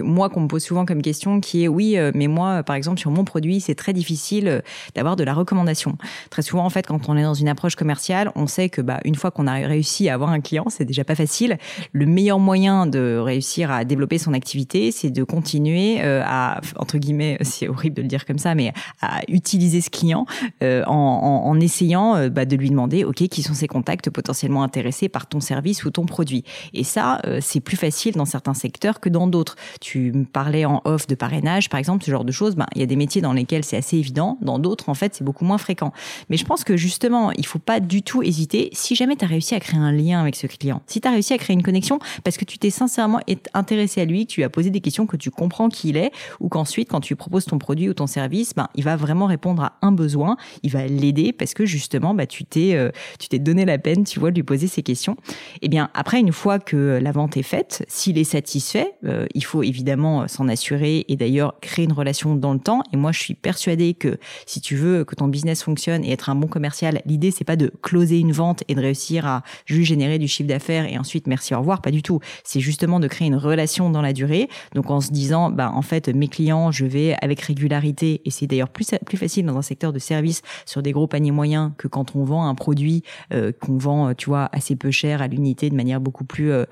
moi 0.00 0.30
qu'on 0.30 0.40
me 0.40 0.48
pose 0.48 0.62
souvent 0.62 0.86
comme 0.86 1.02
question, 1.02 1.40
qui 1.40 1.64
est 1.64 1.68
oui, 1.68 1.96
mais 2.14 2.28
moi 2.28 2.62
par 2.62 2.76
exemple 2.76 2.98
sur 2.98 3.10
mon 3.10 3.24
produit, 3.24 3.60
c'est 3.60 3.74
très 3.74 3.92
difficile 3.92 4.62
d'avoir 4.94 5.16
de 5.16 5.24
la 5.24 5.34
recommandation. 5.34 5.98
Très 6.30 6.42
souvent 6.42 6.64
en 6.64 6.70
fait, 6.70 6.86
quand 6.86 7.08
on 7.08 7.16
est 7.16 7.22
dans 7.22 7.34
une 7.34 7.48
approche 7.48 7.76
commerciale, 7.76 8.32
on 8.34 8.46
sait 8.46 8.70
que 8.70 8.80
bah, 8.80 9.00
une 9.04 9.14
fois 9.14 9.30
qu'on 9.30 9.46
a 9.46 9.54
réussi 9.54 10.08
à 10.08 10.14
avoir 10.14 10.30
un 10.30 10.40
client, 10.40 10.64
c'est 10.70 10.84
déjà 10.84 11.03
pas 11.04 11.14
facile. 11.14 11.58
Le 11.92 12.06
meilleur 12.06 12.38
moyen 12.38 12.86
de 12.86 13.16
réussir 13.18 13.70
à 13.70 13.84
développer 13.84 14.18
son 14.18 14.32
activité, 14.32 14.90
c'est 14.90 15.10
de 15.10 15.24
continuer 15.24 16.02
euh, 16.02 16.22
à, 16.24 16.60
entre 16.76 16.98
guillemets, 16.98 17.38
c'est 17.42 17.68
horrible 17.68 17.96
de 17.96 18.02
le 18.02 18.08
dire 18.08 18.24
comme 18.24 18.38
ça, 18.38 18.54
mais 18.54 18.72
à 19.00 19.20
utiliser 19.28 19.80
ce 19.80 19.90
client 19.90 20.26
euh, 20.62 20.82
en, 20.86 21.58
essayant 21.60 22.16
euh, 22.16 22.28
bah, 22.28 22.44
de 22.44 22.56
lui 22.56 22.70
demander, 22.70 23.04
OK, 23.04 23.16
qui 23.28 23.42
sont 23.42 23.54
ses 23.54 23.68
contacts 23.68 24.10
potentiellement 24.10 24.62
intéressés 24.62 25.08
par 25.08 25.26
ton 25.26 25.40
service 25.40 25.84
ou 25.84 25.90
ton 25.90 26.04
produit. 26.06 26.44
Et 26.72 26.84
ça, 26.84 27.20
c'est 27.40 27.60
plus 27.60 27.76
facile 27.76 28.14
dans 28.14 28.24
certains 28.24 28.54
secteurs 28.54 29.00
que 29.00 29.08
dans 29.08 29.26
d'autres. 29.26 29.56
Tu 29.80 30.12
me 30.12 30.24
parlais 30.24 30.64
en 30.64 30.82
off 30.84 31.06
de 31.06 31.14
parrainage, 31.14 31.68
par 31.68 31.78
exemple, 31.78 32.04
ce 32.04 32.10
genre 32.10 32.24
de 32.24 32.32
choses. 32.32 32.56
Ben, 32.56 32.66
il 32.74 32.80
y 32.80 32.82
a 32.82 32.86
des 32.86 32.96
métiers 32.96 33.20
dans 33.20 33.32
lesquels 33.32 33.64
c'est 33.64 33.76
assez 33.76 33.96
évident, 33.96 34.38
dans 34.42 34.58
d'autres, 34.58 34.88
en 34.88 34.94
fait, 34.94 35.14
c'est 35.14 35.24
beaucoup 35.24 35.44
moins 35.44 35.58
fréquent. 35.58 35.92
Mais 36.28 36.36
je 36.36 36.44
pense 36.44 36.64
que 36.64 36.76
justement, 36.76 37.30
il 37.32 37.46
faut 37.46 37.58
pas 37.58 37.80
du 37.80 38.02
tout 38.02 38.22
hésiter. 38.22 38.70
Si 38.72 38.94
jamais 38.94 39.16
tu 39.16 39.24
as 39.24 39.28
réussi 39.28 39.54
à 39.54 39.60
créer 39.60 39.80
un 39.80 39.92
lien 39.92 40.20
avec 40.20 40.36
ce 40.36 40.46
client, 40.46 40.82
si 40.94 41.00
tu 41.00 41.08
as 41.08 41.10
réussi 41.10 41.32
à 41.32 41.38
créer 41.38 41.54
une 41.54 41.62
connexion 41.62 41.98
parce 42.22 42.36
que 42.36 42.44
tu 42.44 42.58
t'es 42.58 42.70
sincèrement 42.70 43.20
intéressé 43.52 44.00
à 44.00 44.04
lui, 44.04 44.26
tu 44.26 44.40
lui 44.40 44.44
as 44.44 44.48
posé 44.48 44.70
des 44.70 44.80
questions, 44.80 45.06
que 45.06 45.16
tu 45.16 45.30
comprends 45.30 45.68
qui 45.68 45.88
il 45.88 45.96
est, 45.96 46.12
ou 46.38 46.48
qu'ensuite, 46.48 46.88
quand 46.88 47.00
tu 47.00 47.14
lui 47.14 47.16
proposes 47.16 47.46
ton 47.46 47.58
produit 47.58 47.88
ou 47.88 47.94
ton 47.94 48.06
service, 48.06 48.54
ben, 48.54 48.68
il 48.76 48.84
va 48.84 48.94
vraiment 48.94 49.26
répondre 49.26 49.62
à 49.62 49.72
un 49.82 49.90
besoin, 49.90 50.36
il 50.62 50.70
va 50.70 50.86
l'aider 50.86 51.32
parce 51.32 51.52
que 51.52 51.66
justement, 51.66 52.14
bah, 52.14 52.26
tu 52.26 52.44
t'es 52.44 52.74
euh, 52.76 52.90
tu 53.18 53.28
t'es 53.28 53.40
donné 53.40 53.64
la 53.64 53.78
peine, 53.78 54.04
tu 54.04 54.20
vois, 54.20 54.30
de 54.30 54.36
lui 54.36 54.44
poser 54.44 54.68
ces 54.68 54.82
questions. 54.82 55.16
Et 55.56 55.66
eh 55.66 55.68
bien, 55.68 55.90
après, 55.94 56.20
une 56.20 56.32
fois 56.32 56.60
que 56.60 57.00
la 57.02 57.10
vente 57.10 57.36
est 57.36 57.42
faite, 57.42 57.84
s'il 57.88 58.16
est 58.16 58.24
satisfait, 58.24 58.92
euh, 59.04 59.26
il 59.34 59.44
faut 59.44 59.64
évidemment 59.64 60.22
euh, 60.22 60.26
s'en 60.28 60.46
assurer 60.46 61.04
et 61.08 61.16
d'ailleurs 61.16 61.58
créer 61.60 61.84
une 61.86 61.92
relation 61.92 62.36
dans 62.36 62.52
le 62.52 62.60
temps. 62.60 62.82
Et 62.92 62.96
moi, 62.96 63.10
je 63.10 63.18
suis 63.18 63.34
persuadée 63.34 63.94
que 63.94 64.18
si 64.46 64.60
tu 64.60 64.76
veux 64.76 65.04
que 65.04 65.16
ton 65.16 65.26
business 65.26 65.64
fonctionne 65.64 66.04
et 66.04 66.12
être 66.12 66.30
un 66.30 66.36
bon 66.36 66.46
commercial, 66.46 67.02
l'idée, 67.04 67.32
c'est 67.32 67.44
pas 67.44 67.56
de 67.56 67.72
closer 67.82 68.20
une 68.20 68.32
vente 68.32 68.62
et 68.68 68.76
de 68.76 68.80
réussir 68.80 69.26
à 69.26 69.42
juste 69.66 69.88
générer 69.88 70.20
du 70.20 70.28
chiffre 70.28 70.48
d'affaires 70.48 70.83
et 70.84 70.98
ensuite 70.98 71.26
merci 71.26 71.54
au 71.54 71.58
revoir, 71.58 71.80
pas 71.80 71.90
du 71.90 72.02
tout. 72.02 72.20
C'est 72.44 72.60
justement 72.60 73.00
de 73.00 73.08
créer 73.08 73.28
une 73.28 73.36
relation 73.36 73.90
dans 73.90 74.02
la 74.02 74.12
durée. 74.12 74.48
Donc 74.74 74.90
en 74.90 75.00
se 75.00 75.10
disant, 75.10 75.50
bah 75.50 75.72
en 75.74 75.82
fait 75.82 76.08
mes 76.08 76.28
clients, 76.28 76.70
je 76.70 76.84
vais 76.84 77.16
avec 77.22 77.40
régularité 77.40 78.22
et 78.24 78.30
c'est 78.30 78.46
d'ailleurs 78.46 78.68
plus 78.68 78.94
plus 79.04 79.16
facile 79.16 79.46
dans 79.46 79.56
un 79.56 79.62
secteur 79.62 79.92
de 79.92 79.98
service 79.98 80.42
sur 80.66 80.82
des 80.82 80.92
gros 80.92 81.06
paniers 81.06 81.30
moyens 81.30 81.72
que 81.78 81.88
quand 81.88 82.16
on 82.16 82.24
vend 82.24 82.46
un 82.46 82.54
produit 82.54 83.02
euh, 83.32 83.52
qu'on 83.52 83.78
vend, 83.78 84.08
euh, 84.08 84.12
tu 84.16 84.26
vois, 84.26 84.48
assez 84.52 84.76
peu 84.76 84.90
cher 84.90 85.22
à 85.22 85.28
l'unité 85.28 85.70
de 85.70 85.74
manière 85.74 86.00
beaucoup 86.00 86.24
plus 86.24 86.50
euh, 86.50 86.64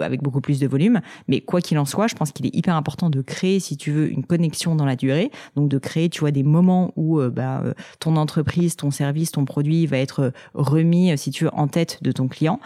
avec 0.00 0.22
beaucoup 0.22 0.40
plus 0.40 0.60
de 0.60 0.66
volume. 0.66 1.00
Mais 1.28 1.40
quoi 1.40 1.60
qu'il 1.60 1.78
en 1.78 1.84
soit, 1.84 2.06
je 2.06 2.14
pense 2.14 2.32
qu'il 2.32 2.46
est 2.46 2.54
hyper 2.54 2.76
important 2.76 3.10
de 3.10 3.20
créer, 3.22 3.60
si 3.60 3.76
tu 3.76 3.90
veux, 3.90 4.10
une 4.10 4.24
connexion 4.24 4.74
dans 4.74 4.84
la 4.84 4.96
durée. 4.96 5.30
Donc 5.56 5.68
de 5.68 5.78
créer, 5.78 6.08
tu 6.08 6.20
vois, 6.20 6.30
des 6.30 6.42
moments 6.42 6.92
où 6.96 7.20
bah, 7.20 7.62
ton 8.00 8.16
entreprise, 8.16 8.76
ton 8.76 8.90
service, 8.90 9.32
ton 9.32 9.44
produit 9.44 9.86
va 9.86 9.98
être 9.98 10.32
remis, 10.54 11.16
si 11.16 11.30
tu 11.30 11.44
veux, 11.44 11.54
en 11.54 11.68
tête 11.68 11.98
de 12.02 12.12
ton 12.12 12.28
client. 12.28 12.60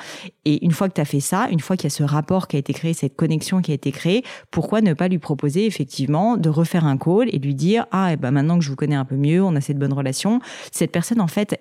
Et 0.44 0.64
une 0.64 0.72
fois 0.72 0.81
que 0.88 0.94
tu 0.94 1.00
as 1.00 1.04
fait 1.04 1.20
ça, 1.20 1.48
une 1.50 1.60
fois 1.60 1.76
qu'il 1.76 1.84
y 1.84 1.92
a 1.92 1.96
ce 1.96 2.02
rapport 2.02 2.48
qui 2.48 2.56
a 2.56 2.58
été 2.58 2.72
créé, 2.72 2.92
cette 2.94 3.16
connexion 3.16 3.60
qui 3.60 3.72
a 3.72 3.74
été 3.74 3.92
créée, 3.92 4.24
pourquoi 4.50 4.80
ne 4.80 4.94
pas 4.94 5.08
lui 5.08 5.18
proposer 5.18 5.66
effectivement 5.66 6.36
de 6.36 6.48
refaire 6.48 6.86
un 6.86 6.96
call 6.96 7.28
et 7.32 7.38
lui 7.38 7.54
dire 7.54 7.86
ah 7.90 8.10
et 8.10 8.14
eh 8.14 8.16
ben 8.16 8.30
maintenant 8.30 8.58
que 8.58 8.64
je 8.64 8.70
vous 8.70 8.76
connais 8.76 8.96
un 8.96 9.04
peu 9.04 9.16
mieux, 9.16 9.42
on 9.42 9.54
a 9.56 9.60
cette 9.60 9.78
bonne 9.78 9.92
relation, 9.92 10.40
cette 10.70 10.92
personne 10.92 11.20
en 11.20 11.26
fait 11.26 11.60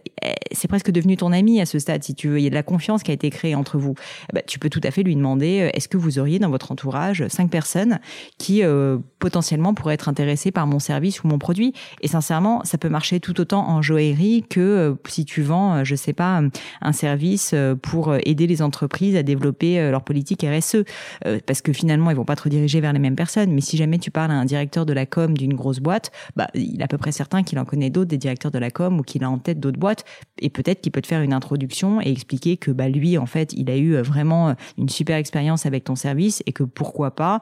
c'est 0.52 0.68
presque 0.68 0.92
devenu 0.92 1.18
ton 1.18 1.32
ami 1.32 1.62
à 1.62 1.66
ce 1.66 1.80
stade 1.80 2.04
si 2.04 2.16
tu 2.16 2.28
veux, 2.28 2.40
il 2.40 2.44
y 2.44 2.48
a 2.48 2.50
de 2.50 2.56
la 2.56 2.64
confiance 2.64 3.04
qui 3.04 3.12
a 3.12 3.14
été 3.14 3.30
créée 3.30 3.56
entre 3.56 3.78
vous. 3.78 3.96
Eh 4.30 4.36
ben, 4.36 4.44
tu 4.46 4.60
peux 4.60 4.70
tout 4.70 4.82
à 4.84 4.92
fait 4.92 5.04
lui 5.04 5.16
demander 5.16 5.62
euh, 5.62 5.70
est-ce 5.74 5.88
que 5.88 5.98
vous 5.98 6.20
auriez 6.20 6.40
dans 6.40 6.50
votre 6.50 6.72
entourage 6.72 7.26
cinq 7.28 7.50
personnes 7.50 8.00
qui 8.38 8.64
euh, 8.64 8.98
potentiellement 9.20 9.74
pourraient 9.74 9.94
être 9.94 10.10
intéressées 10.10 10.52
par 10.52 10.68
mon 10.68 10.80
service 10.80 11.24
ou 11.24 11.28
mon 11.28 11.40
produit? 11.40 11.74
Et 12.02 12.08
sincèrement 12.08 12.62
ça 12.64 12.78
peut 12.78 12.90
marcher 12.90 13.20
tout 13.20 13.40
autant 13.40 13.68
en 13.68 13.82
joaillerie 13.82 14.44
que 14.50 14.60
euh, 14.60 14.94
si 15.08 15.26
tu 15.26 15.42
vends 15.42 15.84
je 15.84 15.96
sais 15.96 16.14
pas 16.14 16.42
un 16.82 16.92
service 16.92 17.56
pour 17.82 18.16
aider 18.26 18.48
les 18.48 18.62
entreprises 18.62 19.11
à 19.18 19.24
développer 19.24 19.80
euh, 19.80 19.92
leur 19.92 20.04
politique 20.04 20.44
RSE, 20.44 20.84
euh, 21.26 21.40
parce 21.46 21.62
que 21.62 21.74
finalement 21.74 22.10
ils 22.12 22.16
vont 22.16 22.26
pas 22.26 22.36
te 22.36 22.44
rediriger 22.44 22.82
vers 22.82 22.94
les 22.94 23.00
mêmes 23.00 23.16
personnes. 23.16 23.52
Mais 23.52 23.62
si 23.62 23.78
jamais 23.78 23.98
tu 24.00 24.12
parles 24.12 24.32
à 24.32 24.36
un 24.36 24.46
directeur 24.46 24.86
de 24.86 24.94
la 24.94 25.06
com 25.06 25.38
d'une 25.38 25.54
grosse 25.54 25.80
boîte, 25.80 26.12
bah 26.36 26.48
il 26.54 26.82
est 26.82 26.84
à 26.84 26.88
peu 26.88 26.98
près 26.98 27.12
certain 27.12 27.44
qu'il 27.44 27.60
en 27.60 27.66
connaît 27.66 27.90
d'autres 27.90 28.10
des 28.10 28.18
directeurs 28.18 28.52
de 28.52 28.60
la 28.60 28.72
com 28.72 29.00
ou 29.00 29.04
qu'il 29.04 29.24
a 29.24 29.30
en 29.30 29.38
tête 29.38 29.60
d'autres 29.60 29.80
boîtes, 29.80 30.06
et 30.40 30.50
peut-être 30.50 30.82
qu'il 30.82 30.92
peut 30.92 31.02
te 31.02 31.08
faire 31.08 31.22
une 31.22 31.34
introduction 31.34 32.02
et 32.02 32.12
expliquer 32.12 32.58
que 32.58 32.72
bah 32.72 32.90
lui 32.90 33.18
en 33.18 33.26
fait 33.26 33.54
il 33.54 33.70
a 33.70 33.78
eu 33.78 33.96
euh, 33.96 34.02
vraiment 34.02 34.56
une 34.78 34.90
super 34.90 35.18
expérience 35.18 35.66
avec 35.66 35.84
ton 35.84 35.96
service 35.96 36.44
et 36.46 36.54
que 36.54 36.64
pourquoi 36.64 37.12
pas 37.16 37.40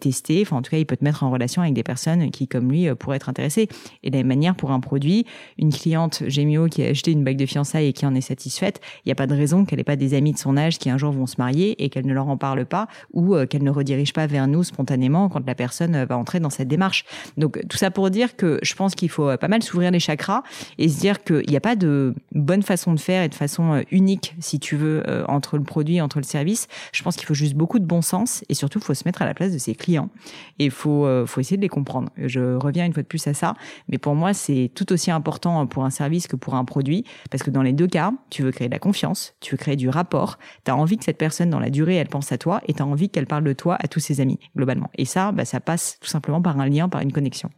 tester. 0.00 0.42
Enfin 0.42 0.56
en 0.56 0.62
tout 0.62 0.70
cas 0.70 0.78
il 0.78 0.86
peut 0.86 0.96
te 0.96 1.04
mettre 1.04 1.22
en 1.22 1.30
relation 1.30 1.62
avec 1.62 1.74
des 1.74 1.82
personnes 1.82 2.30
qui 2.30 2.48
comme 2.48 2.70
lui 2.70 2.92
pourraient 2.94 3.16
être 3.16 3.28
intéressées. 3.28 3.68
Et 4.02 4.10
de 4.10 4.16
la 4.16 4.20
même 4.20 4.28
manière 4.28 4.54
pour 4.54 4.70
un 4.70 4.80
produit, 4.80 5.26
une 5.58 5.72
cliente 5.72 6.22
Gemio 6.26 6.66
qui 6.66 6.82
a 6.82 6.88
acheté 6.88 7.12
une 7.12 7.24
bague 7.24 7.36
de 7.36 7.46
fiançailles 7.46 7.86
et 7.86 7.92
qui 7.92 8.06
en 8.06 8.14
est 8.14 8.20
satisfaite, 8.20 8.80
il 9.04 9.08
n'y 9.08 9.12
a 9.12 9.16
pas 9.16 9.26
de 9.26 9.34
raison 9.34 9.64
qu'elle 9.64 9.78
n'ait 9.78 9.84
pas 9.84 9.96
des 9.96 10.14
amis 10.14 10.32
de 10.32 10.38
son 10.38 10.56
âge 10.56 10.78
qui 10.78 10.90
un 10.90 10.98
jour 11.02 11.12
vont 11.12 11.26
se 11.26 11.36
marier 11.38 11.82
et 11.82 11.88
qu'elle 11.88 12.06
ne 12.06 12.14
leur 12.14 12.28
en 12.28 12.36
parle 12.36 12.64
pas 12.64 12.86
ou 13.12 13.34
euh, 13.34 13.46
qu'elle 13.46 13.62
ne 13.62 13.70
redirige 13.70 14.12
pas 14.12 14.26
vers 14.26 14.46
nous 14.46 14.64
spontanément 14.64 15.28
quand 15.28 15.44
la 15.46 15.54
personne 15.54 15.94
euh, 15.94 16.04
va 16.06 16.16
entrer 16.16 16.40
dans 16.40 16.50
cette 16.50 16.68
démarche. 16.68 17.04
Donc 17.36 17.60
tout 17.68 17.76
ça 17.76 17.90
pour 17.90 18.10
dire 18.10 18.36
que 18.36 18.58
je 18.62 18.74
pense 18.74 18.94
qu'il 18.94 19.08
faut 19.08 19.28
euh, 19.28 19.36
pas 19.36 19.48
mal 19.48 19.62
s'ouvrir 19.62 19.90
les 19.90 20.00
chakras 20.00 20.42
et 20.78 20.88
se 20.88 21.00
dire 21.00 21.24
qu'il 21.24 21.48
n'y 21.48 21.56
a 21.56 21.60
pas 21.60 21.76
de 21.76 22.14
bonne 22.32 22.62
façon 22.62 22.94
de 22.94 23.00
faire 23.00 23.22
et 23.22 23.28
de 23.28 23.34
façon 23.34 23.82
unique, 23.90 24.34
si 24.38 24.58
tu 24.58 24.76
veux, 24.76 25.02
entre 25.28 25.56
le 25.56 25.64
produit, 25.64 26.00
entre 26.00 26.18
le 26.18 26.24
service. 26.24 26.68
Je 26.92 27.02
pense 27.02 27.16
qu'il 27.16 27.26
faut 27.26 27.34
juste 27.34 27.54
beaucoup 27.54 27.78
de 27.78 27.84
bon 27.84 28.02
sens 28.02 28.44
et 28.48 28.54
surtout, 28.54 28.78
il 28.78 28.84
faut 28.84 28.94
se 28.94 29.02
mettre 29.04 29.22
à 29.22 29.26
la 29.26 29.34
place 29.34 29.52
de 29.52 29.58
ses 29.58 29.74
clients 29.74 30.10
et 30.58 30.66
il 30.66 30.70
faut, 30.70 31.06
faut 31.26 31.40
essayer 31.40 31.56
de 31.56 31.62
les 31.62 31.68
comprendre. 31.68 32.10
Je 32.16 32.56
reviens 32.56 32.86
une 32.86 32.92
fois 32.92 33.02
de 33.02 33.08
plus 33.08 33.26
à 33.26 33.34
ça, 33.34 33.54
mais 33.88 33.98
pour 33.98 34.14
moi, 34.14 34.34
c'est 34.34 34.70
tout 34.74 34.92
aussi 34.92 35.10
important 35.10 35.66
pour 35.66 35.84
un 35.84 35.90
service 35.90 36.26
que 36.26 36.36
pour 36.36 36.54
un 36.54 36.64
produit 36.64 37.04
parce 37.30 37.42
que 37.42 37.50
dans 37.50 37.62
les 37.62 37.72
deux 37.72 37.86
cas, 37.86 38.12
tu 38.30 38.42
veux 38.42 38.52
créer 38.52 38.68
de 38.68 38.74
la 38.74 38.78
confiance, 38.78 39.34
tu 39.40 39.52
veux 39.52 39.58
créer 39.58 39.76
du 39.76 39.88
rapport, 39.88 40.38
tu 40.64 40.70
as 40.70 40.76
envie 40.76 40.91
que 40.98 41.04
cette 41.04 41.18
personne 41.18 41.50
dans 41.50 41.60
la 41.60 41.70
durée, 41.70 41.96
elle 41.96 42.08
pense 42.08 42.32
à 42.32 42.38
toi 42.38 42.60
et 42.66 42.74
tu 42.74 42.82
as 42.82 42.86
envie 42.86 43.10
qu'elle 43.10 43.26
parle 43.26 43.44
de 43.44 43.52
toi 43.52 43.76
à 43.80 43.88
tous 43.88 44.00
ses 44.00 44.20
amis, 44.20 44.38
globalement. 44.56 44.90
Et 44.96 45.04
ça, 45.04 45.32
bah, 45.32 45.44
ça 45.44 45.60
passe 45.60 45.98
tout 46.00 46.08
simplement 46.08 46.42
par 46.42 46.58
un 46.58 46.68
lien, 46.68 46.88
par 46.88 47.00
une 47.00 47.12
connexion. 47.12 47.50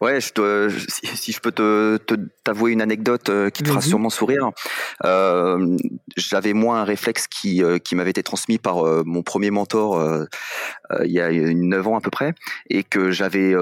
Ouais, 0.00 0.20
je 0.20 0.86
si, 0.88 1.32
je 1.32 1.40
peux 1.40 1.50
te, 1.50 1.98
t'avouer 2.44 2.70
une 2.72 2.80
anecdote 2.80 3.30
euh, 3.30 3.50
qui 3.50 3.64
te 3.64 3.68
fera 3.68 3.80
sûrement 3.80 4.10
sourire. 4.10 4.50
Euh, 5.04 5.76
j'avais 6.16 6.52
moi 6.52 6.78
un 6.78 6.84
réflexe 6.84 7.26
qui, 7.26 7.64
euh, 7.64 7.78
qui 7.78 7.96
m'avait 7.96 8.10
été 8.10 8.22
transmis 8.22 8.58
par 8.58 8.84
mon 9.04 9.22
premier 9.22 9.50
mentor 9.50 10.00
il 11.04 11.10
y 11.10 11.20
a 11.20 11.30
neuf 11.30 11.86
ans 11.86 11.96
à 11.96 12.00
peu 12.00 12.10
près, 12.10 12.34
et 12.70 12.82
que 12.82 13.10
j'avais 13.10 13.54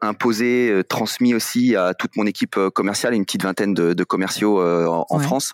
imposé, 0.00 0.82
transmis 0.88 1.34
aussi 1.34 1.76
à 1.76 1.94
toute 1.94 2.16
mon 2.16 2.26
équipe 2.26 2.58
commerciale, 2.74 3.14
une 3.14 3.24
petite 3.24 3.42
vingtaine 3.42 3.74
de, 3.74 3.92
de 3.92 4.04
commerciaux 4.04 4.60
en, 4.60 5.18
France 5.18 5.52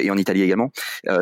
et 0.00 0.10
en 0.10 0.16
Italie 0.16 0.42
également. 0.42 0.70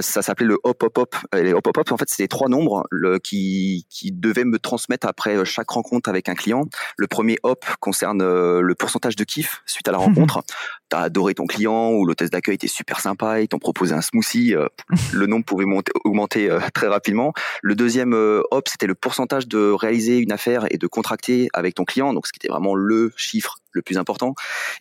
ça 0.00 0.22
s'appelait 0.22 0.46
le 0.46 0.58
hop 0.62 0.82
hop 0.82 0.98
hop. 0.98 1.16
Et 1.34 1.42
les 1.42 1.52
hop 1.52 1.66
hop 1.66 1.76
hop, 1.78 1.92
en 1.92 1.96
fait, 1.96 2.08
c'était 2.08 2.28
trois 2.28 2.48
nombres 2.48 2.86
le, 2.90 3.18
qui, 3.18 3.86
qui 3.90 4.12
devaient 4.12 4.44
me 4.44 4.58
transmettre 4.58 5.06
après 5.06 5.44
chaque 5.44 5.70
rencontre 5.70 6.08
avec 6.08 6.28
un 6.28 6.34
client. 6.34 6.64
Le 6.96 7.06
premier 7.06 7.38
hop 7.42 7.64
concerne 7.80 8.22
euh, 8.22 8.60
le 8.60 8.74
pourcentage 8.74 9.16
de 9.16 9.24
kiff 9.24 9.62
suite 9.66 9.88
à 9.88 9.92
la 9.92 9.98
rencontre. 9.98 10.42
T'as 10.88 11.00
adoré 11.00 11.34
ton 11.34 11.46
client 11.46 11.90
ou 11.90 12.06
l'hôtesse 12.06 12.30
d'accueil 12.30 12.54
était 12.54 12.68
super 12.68 13.00
sympa, 13.00 13.40
ils 13.40 13.48
t'ont 13.48 13.58
proposé 13.58 13.94
un 13.94 14.02
smoothie, 14.02 14.54
euh, 14.54 14.66
le 15.12 15.26
nombre 15.26 15.44
pouvait 15.44 15.64
monter, 15.64 15.92
augmenter 16.04 16.50
euh, 16.50 16.60
très 16.74 16.86
rapidement. 16.86 17.32
Le 17.62 17.74
deuxième 17.74 18.12
hop, 18.12 18.68
c'était 18.68 18.86
le 18.86 18.94
pourcentage 18.94 19.15
de 19.48 19.70
réaliser 19.72 20.18
une 20.18 20.32
affaire 20.32 20.66
et 20.70 20.78
de 20.78 20.86
contracter 20.86 21.48
avec 21.52 21.74
ton 21.74 21.84
client, 21.84 22.12
donc 22.12 22.26
ce 22.26 22.32
qui 22.32 22.38
était 22.38 22.48
vraiment 22.48 22.74
le 22.74 23.12
chiffre 23.16 23.58
le 23.76 23.82
plus 23.82 23.98
important. 23.98 24.34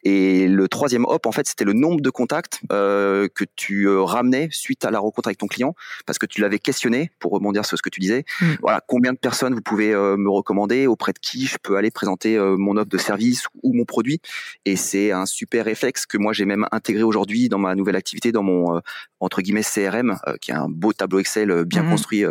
Et 0.04 0.48
le 0.48 0.68
troisième 0.68 1.06
hop, 1.06 1.26
en 1.26 1.32
fait, 1.32 1.48
c'était 1.48 1.66
le 1.66 1.74
nombre 1.74 2.02
de 2.02 2.10
contacts 2.10 2.62
euh, 2.72 3.28
que 3.34 3.44
tu 3.56 3.88
euh, 3.88 4.02
ramenais 4.02 4.50
suite 4.52 4.86
à 4.86 4.92
la 4.92 5.00
rencontre 5.00 5.28
avec 5.28 5.38
ton 5.38 5.48
client, 5.48 5.76
parce 6.06 6.18
que 6.18 6.26
tu 6.26 6.42
l'avais 6.42 6.60
questionné, 6.60 7.12
pour 7.20 7.32
rebondir 7.32 7.66
sur 7.66 7.78
ce 7.78 7.84
que 7.84 7.90
tu 7.90 8.00
disais. 8.00 8.26
Mm. 8.42 8.46
Voilà, 8.62 8.82
combien 8.88 9.14
de 9.14 9.18
personnes 9.18 9.54
vous 9.54 9.62
pouvez 9.62 9.94
euh, 9.94 10.18
me 10.18 10.30
recommander, 10.30 10.88
auprès 10.88 11.14
de 11.14 11.20
qui 11.20 11.46
je 11.46 11.58
peux 11.62 11.78
aller 11.78 11.92
présenter 11.92 12.40
mon 12.58 12.78
offre 12.78 12.90
de 12.90 12.98
service 12.98 13.44
ou 13.62 13.74
mon 13.74 13.86
produit. 13.86 14.22
Et 14.66 14.76
c'est 14.76 15.12
un 15.12 15.26
super 15.26 15.66
réflexe 15.66 16.06
que 16.06 16.18
moi 16.18 16.34
j'ai 16.34 16.46
même 16.46 16.66
intégré 16.72 17.04
aujourd'hui 17.04 17.50
dans 17.50 17.58
ma 17.58 17.76
nouvelle 17.76 17.96
activité, 17.96 18.32
dans 18.32 18.44
mon 18.44 18.82
entre 19.20 19.42
guillemets 19.42 19.64
CRM, 19.64 20.18
qui 20.42 20.52
est 20.52 20.56
un 20.56 20.70
beau 20.70 20.94
tableau 20.94 21.20
Excel 21.20 21.66
bien 21.66 21.84
mm. 21.84 21.90
construit 21.90 22.24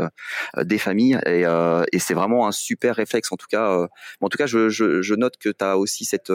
des 0.56 0.78
familles. 0.78 1.18
Et, 1.26 1.44
et 1.92 1.98
c'est 1.98 2.14
vraiment 2.14 2.46
un 2.46 2.52
super 2.52 2.96
réflexe, 2.96 3.30
en 3.32 3.36
tout 3.36 3.46
cas. 3.48 3.86
en 4.20 4.28
tout 4.28 4.38
cas, 4.38 4.46
je, 4.46 4.68
je, 4.68 5.02
je 5.02 5.14
note 5.14 5.36
que 5.38 5.50
tu 5.50 5.64
as 5.64 5.76
aussi 5.76 6.04
cette 6.04 6.32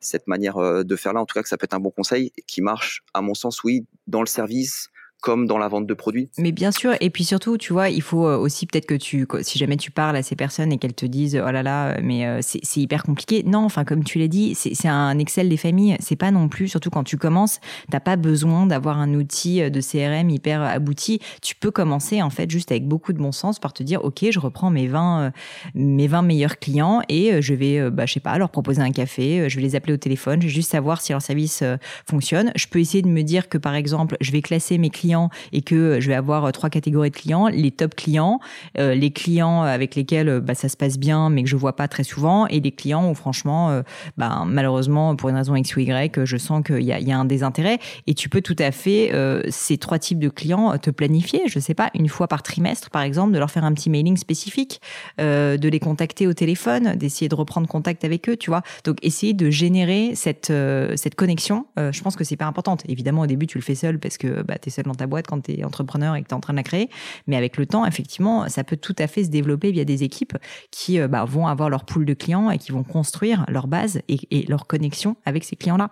cette 0.00 0.26
manière 0.26 0.56
euh, 0.58 0.82
de 0.84 0.96
faire 0.96 1.12
là. 1.12 1.20
En 1.20 1.26
tout 1.26 1.34
cas, 1.34 1.42
que 1.42 1.48
ça 1.48 1.56
peut 1.56 1.64
être 1.64 1.74
un 1.74 1.80
bon 1.80 1.90
conseil 1.90 2.32
qui 2.46 2.62
marche, 2.62 3.02
à 3.14 3.22
mon 3.22 3.34
sens, 3.34 3.64
oui, 3.64 3.86
dans 4.06 4.20
le 4.20 4.26
service 4.26 4.90
dans 5.34 5.58
la 5.58 5.68
vente 5.68 5.86
de 5.86 5.94
produits. 5.94 6.28
Mais 6.38 6.52
bien 6.52 6.70
sûr, 6.70 6.94
et 7.00 7.10
puis 7.10 7.24
surtout, 7.24 7.58
tu 7.58 7.72
vois, 7.72 7.90
il 7.90 8.02
faut 8.02 8.26
euh, 8.26 8.36
aussi 8.36 8.66
peut-être 8.66 8.86
que 8.86 8.94
tu, 8.94 9.26
si 9.42 9.58
jamais 9.58 9.76
tu 9.76 9.90
parles 9.90 10.16
à 10.16 10.22
ces 10.22 10.36
personnes 10.36 10.72
et 10.72 10.78
qu'elles 10.78 10.94
te 10.94 11.06
disent, 11.06 11.40
oh 11.44 11.50
là 11.50 11.62
là, 11.62 12.00
mais 12.02 12.26
euh, 12.26 12.40
c'est 12.42 12.80
hyper 12.80 13.02
compliqué. 13.02 13.42
Non, 13.44 13.64
enfin, 13.64 13.84
comme 13.84 14.04
tu 14.04 14.18
l'as 14.18 14.28
dit, 14.28 14.54
c'est 14.54 14.88
un 14.88 15.18
Excel 15.18 15.48
des 15.48 15.56
familles. 15.56 15.96
C'est 16.00 16.16
pas 16.16 16.30
non 16.30 16.48
plus, 16.48 16.68
surtout 16.68 16.90
quand 16.90 17.04
tu 17.04 17.16
commences, 17.16 17.60
t'as 17.90 18.00
pas 18.00 18.16
besoin 18.16 18.66
d'avoir 18.66 18.98
un 18.98 19.14
outil 19.14 19.62
euh, 19.62 19.70
de 19.70 19.80
CRM 19.80 20.30
hyper 20.30 20.62
abouti. 20.62 21.20
Tu 21.42 21.56
peux 21.56 21.70
commencer, 21.70 22.22
en 22.22 22.30
fait, 22.30 22.50
juste 22.50 22.70
avec 22.70 22.86
beaucoup 22.86 23.12
de 23.12 23.18
bon 23.18 23.32
sens 23.32 23.58
par 23.58 23.72
te 23.72 23.82
dire, 23.82 24.04
OK, 24.04 24.24
je 24.30 24.38
reprends 24.38 24.70
mes 24.70 24.86
20, 24.86 25.32
mes 25.74 26.06
20 26.06 26.22
meilleurs 26.22 26.58
clients 26.58 27.02
et 27.08 27.42
je 27.42 27.54
vais, 27.54 27.90
bah, 27.90 28.06
je 28.06 28.14
sais 28.14 28.20
pas, 28.20 28.38
leur 28.38 28.50
proposer 28.50 28.82
un 28.82 28.92
café, 28.92 29.48
je 29.48 29.56
vais 29.56 29.62
les 29.62 29.74
appeler 29.74 29.94
au 29.94 29.96
téléphone, 29.96 30.40
je 30.40 30.46
vais 30.46 30.52
juste 30.52 30.70
savoir 30.70 31.00
si 31.00 31.12
leur 31.12 31.22
service 31.22 31.62
fonctionne. 32.08 32.52
Je 32.54 32.66
peux 32.66 32.78
essayer 32.78 33.02
de 33.02 33.08
me 33.08 33.22
dire 33.22 33.48
que, 33.48 33.58
par 33.58 33.74
exemple, 33.74 34.16
je 34.20 34.32
vais 34.32 34.42
classer 34.42 34.78
mes 34.78 34.90
clients 34.90 35.15
et 35.52 35.62
que 35.62 36.00
je 36.00 36.08
vais 36.08 36.14
avoir 36.14 36.50
trois 36.52 36.70
catégories 36.70 37.10
de 37.10 37.16
clients, 37.16 37.48
les 37.48 37.70
top 37.70 37.94
clients, 37.94 38.40
euh, 38.78 38.94
les 38.94 39.10
clients 39.10 39.62
avec 39.62 39.94
lesquels 39.94 40.28
euh, 40.28 40.40
bah, 40.40 40.54
ça 40.54 40.68
se 40.68 40.76
passe 40.76 40.98
bien 40.98 41.30
mais 41.30 41.42
que 41.42 41.48
je 41.48 41.56
vois 41.56 41.74
pas 41.74 41.88
très 41.88 42.04
souvent. 42.04 42.46
Et 42.46 42.60
les 42.60 42.72
clients 42.72 43.10
où 43.10 43.14
franchement 43.14 43.70
euh, 43.70 43.82
bah, 44.16 44.44
malheureusement 44.46 45.16
pour 45.16 45.28
une 45.28 45.36
raison 45.36 45.54
X 45.56 45.76
ou 45.76 45.80
Y 45.80 46.24
je 46.24 46.36
sens 46.36 46.62
qu'il 46.64 46.82
y 46.82 46.92
a, 46.92 47.18
un 47.18 47.24
désintérêt. 47.24 47.78
Et 48.06 48.14
tu 48.14 48.28
peux 48.28 48.40
tout 48.40 48.56
à 48.58 48.70
fait 48.70 49.12
ces 49.48 49.78
trois 49.78 49.98
types 49.98 50.18
de 50.18 50.28
clients 50.28 50.76
te 50.78 50.90
planifier 50.90 51.42
je 51.46 51.58
sais 51.58 51.74
pas 51.74 51.90
une 51.94 52.08
fois 52.08 52.28
par 52.28 52.42
trimestre 52.42 52.90
par 52.90 53.02
exemple 53.02 53.32
de 53.32 53.38
leur 53.38 53.50
faire 53.50 53.64
un 53.64 53.72
petit 53.72 53.88
mailing 53.88 54.16
spécifique 54.16 54.80
de 55.18 55.68
les 55.68 55.80
contacter 55.80 56.26
au 56.26 56.34
téléphone 56.34 56.94
d'essayer 56.96 57.28
de 57.28 57.34
reprendre 57.34 57.66
contact 57.68 58.04
avec 58.04 58.28
eux 58.28 58.36
tu 58.36 58.50
vois. 58.50 58.62
Donc 58.84 58.98
essayer 59.02 59.32
de 59.32 59.50
générer 59.50 60.14
cette 60.14 60.52
cette 60.96 61.14
connexion 61.14 61.66
je 61.76 62.00
pense 62.02 62.16
que 62.16 62.24
c'est 62.24 62.36
pas 62.36 62.46
importante. 62.46 62.82
Évidemment 62.88 63.22
au 63.22 63.26
début 63.26 63.46
tu 63.46 63.58
le 63.58 63.62
fais 63.62 63.74
seul 63.74 63.98
parce 63.98 64.18
que 64.18 64.42
bah, 64.42 64.56
tu 64.60 64.68
es 64.68 64.72
seul 64.72 64.84
dans 64.84 64.94
ta 64.94 65.05
boîte 65.06 65.26
quand 65.26 65.40
tu 65.40 65.58
es 65.58 65.64
entrepreneur 65.64 66.14
et 66.14 66.22
que 66.22 66.28
tu 66.28 66.34
es 66.34 66.36
en 66.36 66.40
train 66.40 66.52
de 66.52 66.58
la 66.58 66.62
créer 66.62 66.90
mais 67.26 67.36
avec 67.36 67.56
le 67.56 67.66
temps 67.66 67.86
effectivement 67.86 68.48
ça 68.48 68.64
peut 68.64 68.76
tout 68.76 68.96
à 68.98 69.06
fait 69.06 69.24
se 69.24 69.30
développer 69.30 69.72
via 69.72 69.84
des 69.84 70.02
équipes 70.02 70.36
qui 70.70 71.00
euh, 71.00 71.08
bah, 71.08 71.24
vont 71.24 71.46
avoir 71.46 71.70
leur 71.70 71.84
pool 71.84 72.04
de 72.04 72.14
clients 72.14 72.50
et 72.50 72.58
qui 72.58 72.72
vont 72.72 72.84
construire 72.84 73.44
leur 73.48 73.66
base 73.66 74.00
et, 74.08 74.46
leur 74.48 74.66
connexion 74.66 75.16
avec 75.24 75.44
ces 75.44 75.56
clients-là. 75.56 75.90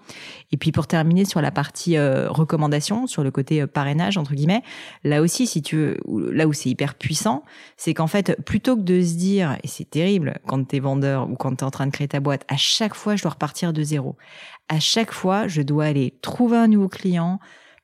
Et 0.52 0.56
puis 0.56 0.72
pour 0.72 0.86
terminer 0.86 1.24
sur 1.24 1.40
la 1.40 1.50
partie 1.50 1.96
euh, 1.96 2.30
recommandation, 2.30 3.06
sur 3.06 3.24
le 3.24 3.30
côté 3.30 3.62
euh, 3.62 3.66
parrainage 3.66 4.16
entre 4.16 4.34
guillemets, 4.34 4.62
là 5.02 5.22
aussi 5.22 5.46
si 5.46 5.62
tu 5.62 5.76
veux, 5.76 6.00
là 6.32 6.46
où 6.46 6.52
c'est 6.52 6.68
hyper 6.68 6.94
puissant, 6.94 7.44
c'est 7.76 7.94
qu'en 7.94 8.06
fait 8.06 8.40
plutôt 8.44 8.76
que 8.76 8.82
de 8.82 9.00
se 9.00 9.14
dire 9.14 9.56
et 9.62 9.68
c'est 9.68 9.88
terrible 9.88 10.38
quand 10.46 10.68
tu 10.68 10.76
es 10.76 10.80
vendeur 10.80 11.30
ou 11.30 11.36
quand 11.36 11.56
tu 11.56 11.64
es 11.64 11.64
en 11.64 11.70
train 11.70 11.86
de 11.86 11.92
créer 11.92 12.08
ta 12.08 12.20
boîte, 12.20 12.44
à 12.48 12.56
chaque 12.56 12.94
fois 12.94 13.16
je 13.16 13.22
dois 13.22 13.32
repartir 13.32 13.72
de 13.72 13.82
zéro. 13.82 14.16
À 14.68 14.80
chaque 14.80 15.12
fois, 15.12 15.46
je 15.46 15.60
dois 15.60 15.84
aller 15.84 16.14
trouver 16.22 16.56
un 16.56 16.68
nouveau 16.68 16.88
client, 16.88 17.38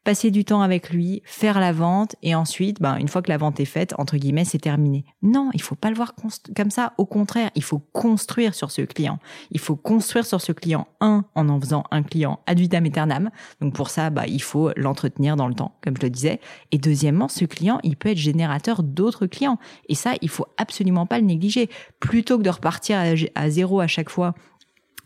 passer 0.05 0.31
du 0.31 0.45
temps 0.45 0.63
avec 0.63 0.91
lui, 0.91 1.23
faire 1.25 1.61
la 1.61 1.73
vente 1.73 2.17
et 2.23 2.35
ensuite, 2.35 2.81
ben, 2.81 2.97
une 2.97 3.09
fois 3.09 3.23
que 3.23 3.29
la 3.29 3.37
vente 3.37 3.61
est 3.61 3.67
faite, 3.67 3.95
entre 3.99 4.17
guillemets, 4.17 4.45
c'est 4.45 4.59
terminé. 4.59 5.05
Non, 5.23 5.51
il 5.55 5.61
faut 5.61 5.75
pas 5.75 5.91
le 5.91 5.97
voir 5.97 6.15
comme 6.57 6.71
ça. 6.71 6.95
Au 6.99 7.07
contraire, 7.07 7.51
il 7.55 7.63
faut 7.63 7.79
construire 7.79 8.55
sur 8.55 8.71
ce 8.71 8.83
client. 8.83 9.19
Il 9.51 9.61
faut 9.61 9.77
construire 9.77 10.25
sur 10.25 10.41
ce 10.41 10.53
client, 10.53 10.87
un, 11.01 11.25
en 11.35 11.49
en 11.49 11.61
faisant 11.61 11.85
un 11.91 12.03
client 12.03 12.41
ad 12.47 12.59
vitam 12.59 12.85
aeternam. 12.87 13.31
Donc 13.61 13.75
pour 13.75 13.91
ça, 13.91 14.11
bah, 14.11 14.27
il 14.27 14.43
faut 14.43 14.71
l'entretenir 14.77 15.37
dans 15.37 15.49
le 15.49 15.55
temps, 15.55 15.77
comme 15.83 15.97
je 15.97 16.03
le 16.03 16.11
disais. 16.11 16.41
Et 16.73 16.79
deuxièmement, 16.79 17.29
ce 17.29 17.45
client, 17.45 17.79
il 17.83 17.97
peut 17.97 18.11
être 18.11 18.19
générateur 18.19 18.83
d'autres 18.83 19.27
clients. 19.27 19.59
Et 19.89 19.95
ça, 19.95 20.15
il 20.23 20.29
faut 20.29 20.47
absolument 20.57 21.07
pas 21.07 21.19
le 21.19 21.27
négliger. 21.27 21.69
Plutôt 21.99 22.39
que 22.39 22.43
de 22.43 22.51
repartir 22.51 22.99
à 23.35 23.51
zéro 23.51 23.81
à 23.81 23.87
chaque 23.87 24.11
fois 24.11 24.35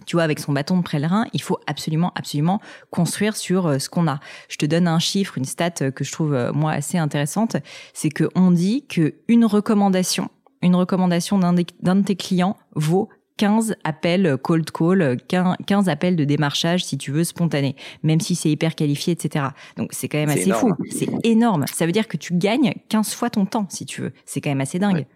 tu 0.06 0.16
vois, 0.16 0.22
avec 0.22 0.38
son 0.38 0.52
bâton 0.52 0.78
de 0.78 0.82
pèlerin, 0.88 1.26
il 1.32 1.42
faut 1.42 1.58
absolument, 1.66 2.12
absolument 2.14 2.60
construire 2.90 3.36
sur 3.36 3.66
euh, 3.66 3.78
ce 3.78 3.88
qu'on 3.88 4.06
a. 4.06 4.20
Je 4.48 4.56
te 4.56 4.66
donne 4.66 4.88
un 4.88 4.98
chiffre, 4.98 5.38
une 5.38 5.44
stat 5.44 5.70
euh, 5.82 5.90
que 5.90 6.04
je 6.04 6.12
trouve 6.12 6.34
euh, 6.34 6.52
moi 6.52 6.72
assez 6.72 6.98
intéressante, 6.98 7.56
c'est 7.92 8.10
que 8.10 8.28
on 8.34 8.50
dit 8.50 8.84
que 8.86 9.14
une 9.28 9.44
recommandation, 9.44 10.28
une 10.62 10.76
recommandation 10.76 11.38
d'un 11.38 11.52
de 11.54 12.02
tes 12.02 12.16
clients 12.16 12.56
vaut 12.74 13.08
15 13.36 13.74
appels 13.82 14.36
cold 14.42 14.70
call, 14.70 15.16
15 15.26 15.88
appels 15.88 16.14
de 16.14 16.24
démarchage, 16.24 16.84
si 16.84 16.96
tu 16.96 17.10
veux, 17.10 17.24
spontanés, 17.24 17.74
même 18.04 18.20
si 18.20 18.36
c'est 18.36 18.48
hyper 18.48 18.76
qualifié, 18.76 19.12
etc. 19.12 19.46
Donc 19.76 19.88
c'est 19.92 20.08
quand 20.08 20.18
même 20.18 20.30
assez 20.30 20.52
fou. 20.52 20.72
C'est 20.90 21.08
énorme. 21.24 21.64
Ça 21.72 21.84
veut 21.84 21.92
dire 21.92 22.06
que 22.06 22.16
tu 22.16 22.34
gagnes 22.34 22.74
15 22.88 23.12
fois 23.12 23.30
ton 23.30 23.44
temps, 23.44 23.66
si 23.68 23.86
tu 23.86 24.02
veux. 24.02 24.12
C'est 24.24 24.40
quand 24.40 24.50
même 24.50 24.60
assez 24.60 24.78
dingue 24.78 25.06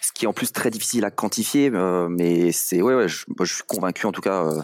ce 0.00 0.12
qui 0.12 0.24
est 0.24 0.28
en 0.28 0.32
plus 0.32 0.52
très 0.52 0.70
difficile 0.70 1.04
à 1.04 1.10
quantifier, 1.10 1.70
euh, 1.72 2.08
mais 2.08 2.52
c'est 2.52 2.82
ouais, 2.82 2.94
ouais 2.94 3.08
je, 3.08 3.24
suis 3.44 3.62
convaincu 3.66 4.06
en 4.06 4.12
tout 4.12 4.20
cas 4.20 4.44
euh, 4.44 4.62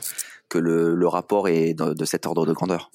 que 0.48 0.58
le, 0.58 1.06
rapport 1.08 1.48
est 1.48 1.74
de, 1.74 2.04
cet 2.04 2.26
ordre 2.26 2.46
de 2.46 2.52
grandeur. 2.52 2.90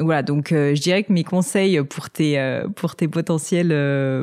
Voilà, 0.00 0.22
donc 0.22 0.52
euh, 0.52 0.74
je 0.74 0.80
dirais 0.80 1.04
que 1.04 1.12
mes 1.12 1.24
conseils 1.24 1.82
pour 1.84 2.10
tes 2.10 2.60
pour 2.74 2.96
tes 2.96 3.06
potentiels 3.06 3.68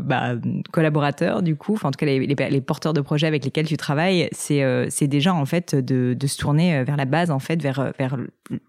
bah, 0.04 0.34
collaborateurs 0.72 1.42
du 1.42 1.56
coup, 1.56 1.74
enfin 1.74 1.90
en 1.90 1.92
tout 1.92 2.00
cas 2.00 2.06
les, 2.06 2.62
porteurs 2.62 2.94
de 2.94 3.02
projets 3.02 3.28
avec 3.28 3.46
lesquels 3.46 3.68
tu 3.68 3.78
travailles, 3.78 4.28
c'est 4.32 4.64
c'est 4.90 5.08
déjà 5.08 5.34
en 5.34 5.46
fait 5.46 5.76
de, 5.76 6.16
de 6.18 6.28
se 6.28 6.38
tourner 6.38 6.84
vers 6.84 6.98
la 6.98 7.06
base 7.06 7.32
en 7.32 7.40
fait 7.40 7.62
vers 7.62 7.94
vers 7.98 8.18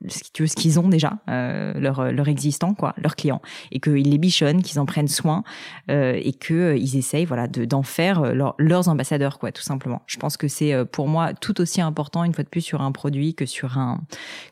ce 0.09 0.55
qu'ils 0.55 0.81
ont 0.81 0.89
déjà, 0.89 1.19
euh, 1.29 1.73
leur, 1.75 2.13
leur 2.13 2.29
existant, 2.29 2.75
quoi, 2.75 2.95
leurs 2.99 3.17
clients, 3.17 3.41
et 3.73 3.81
qu'ils 3.81 4.11
les 4.11 4.19
bichonnent, 4.19 4.63
qu'ils 4.63 4.81
en 4.81 4.87
prennent 4.87 5.09
soin, 5.09 5.45
euh, 5.91 6.19
et 6.23 6.33
qu'ils 6.33 6.57
euh, 6.57 6.77
essayent 6.77 7.25
voilà, 7.25 7.47
d'en 7.49 7.83
faire 7.83 8.23
euh, 8.23 8.53
leurs 8.59 8.89
ambassadeurs, 8.89 9.39
quoi, 9.39 9.53
tout 9.53 9.63
simplement. 9.63 10.03
Je 10.07 10.17
pense 10.17 10.37
que 10.37 10.49
c'est 10.49 10.85
pour 10.87 11.09
moi 11.09 11.35
tout 11.35 11.61
aussi 11.61 11.81
important, 11.81 12.25
une 12.25 12.35
fois 12.35 12.45
de 12.45 12.49
plus, 12.49 12.61
sur 12.61 12.83
un 12.83 12.93
produit 12.93 13.35
que 13.35 13.47
sur 13.47 13.79
un, 13.79 14.01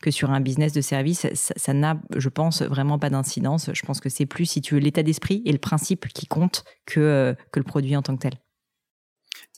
que 0.01 0.11
sur 0.11 0.31
un 0.31 0.39
business 0.39 0.73
de 0.73 0.81
service. 0.81 1.27
Ça 1.33 1.73
n'a, 1.73 1.97
je 2.15 2.29
pense, 2.29 2.46
vraiment 2.51 2.99
pas 2.99 3.09
d'incidence. 3.09 3.69
Je 3.73 3.85
pense 3.85 3.99
que 3.99 4.09
c'est 4.09 4.25
plus, 4.25 4.45
si 4.45 4.61
tu 4.61 4.73
veux, 4.73 4.79
l'état 4.79 5.03
d'esprit 5.03 5.41
et 5.45 5.51
le 5.51 5.57
principe 5.57 6.07
qui 6.07 6.27
compte 6.27 6.63
que, 6.85 7.35
que 7.51 7.59
le 7.59 7.63
produit 7.63 7.95
en 7.95 8.01
tant 8.01 8.15
que 8.15 8.21
tel. 8.21 8.33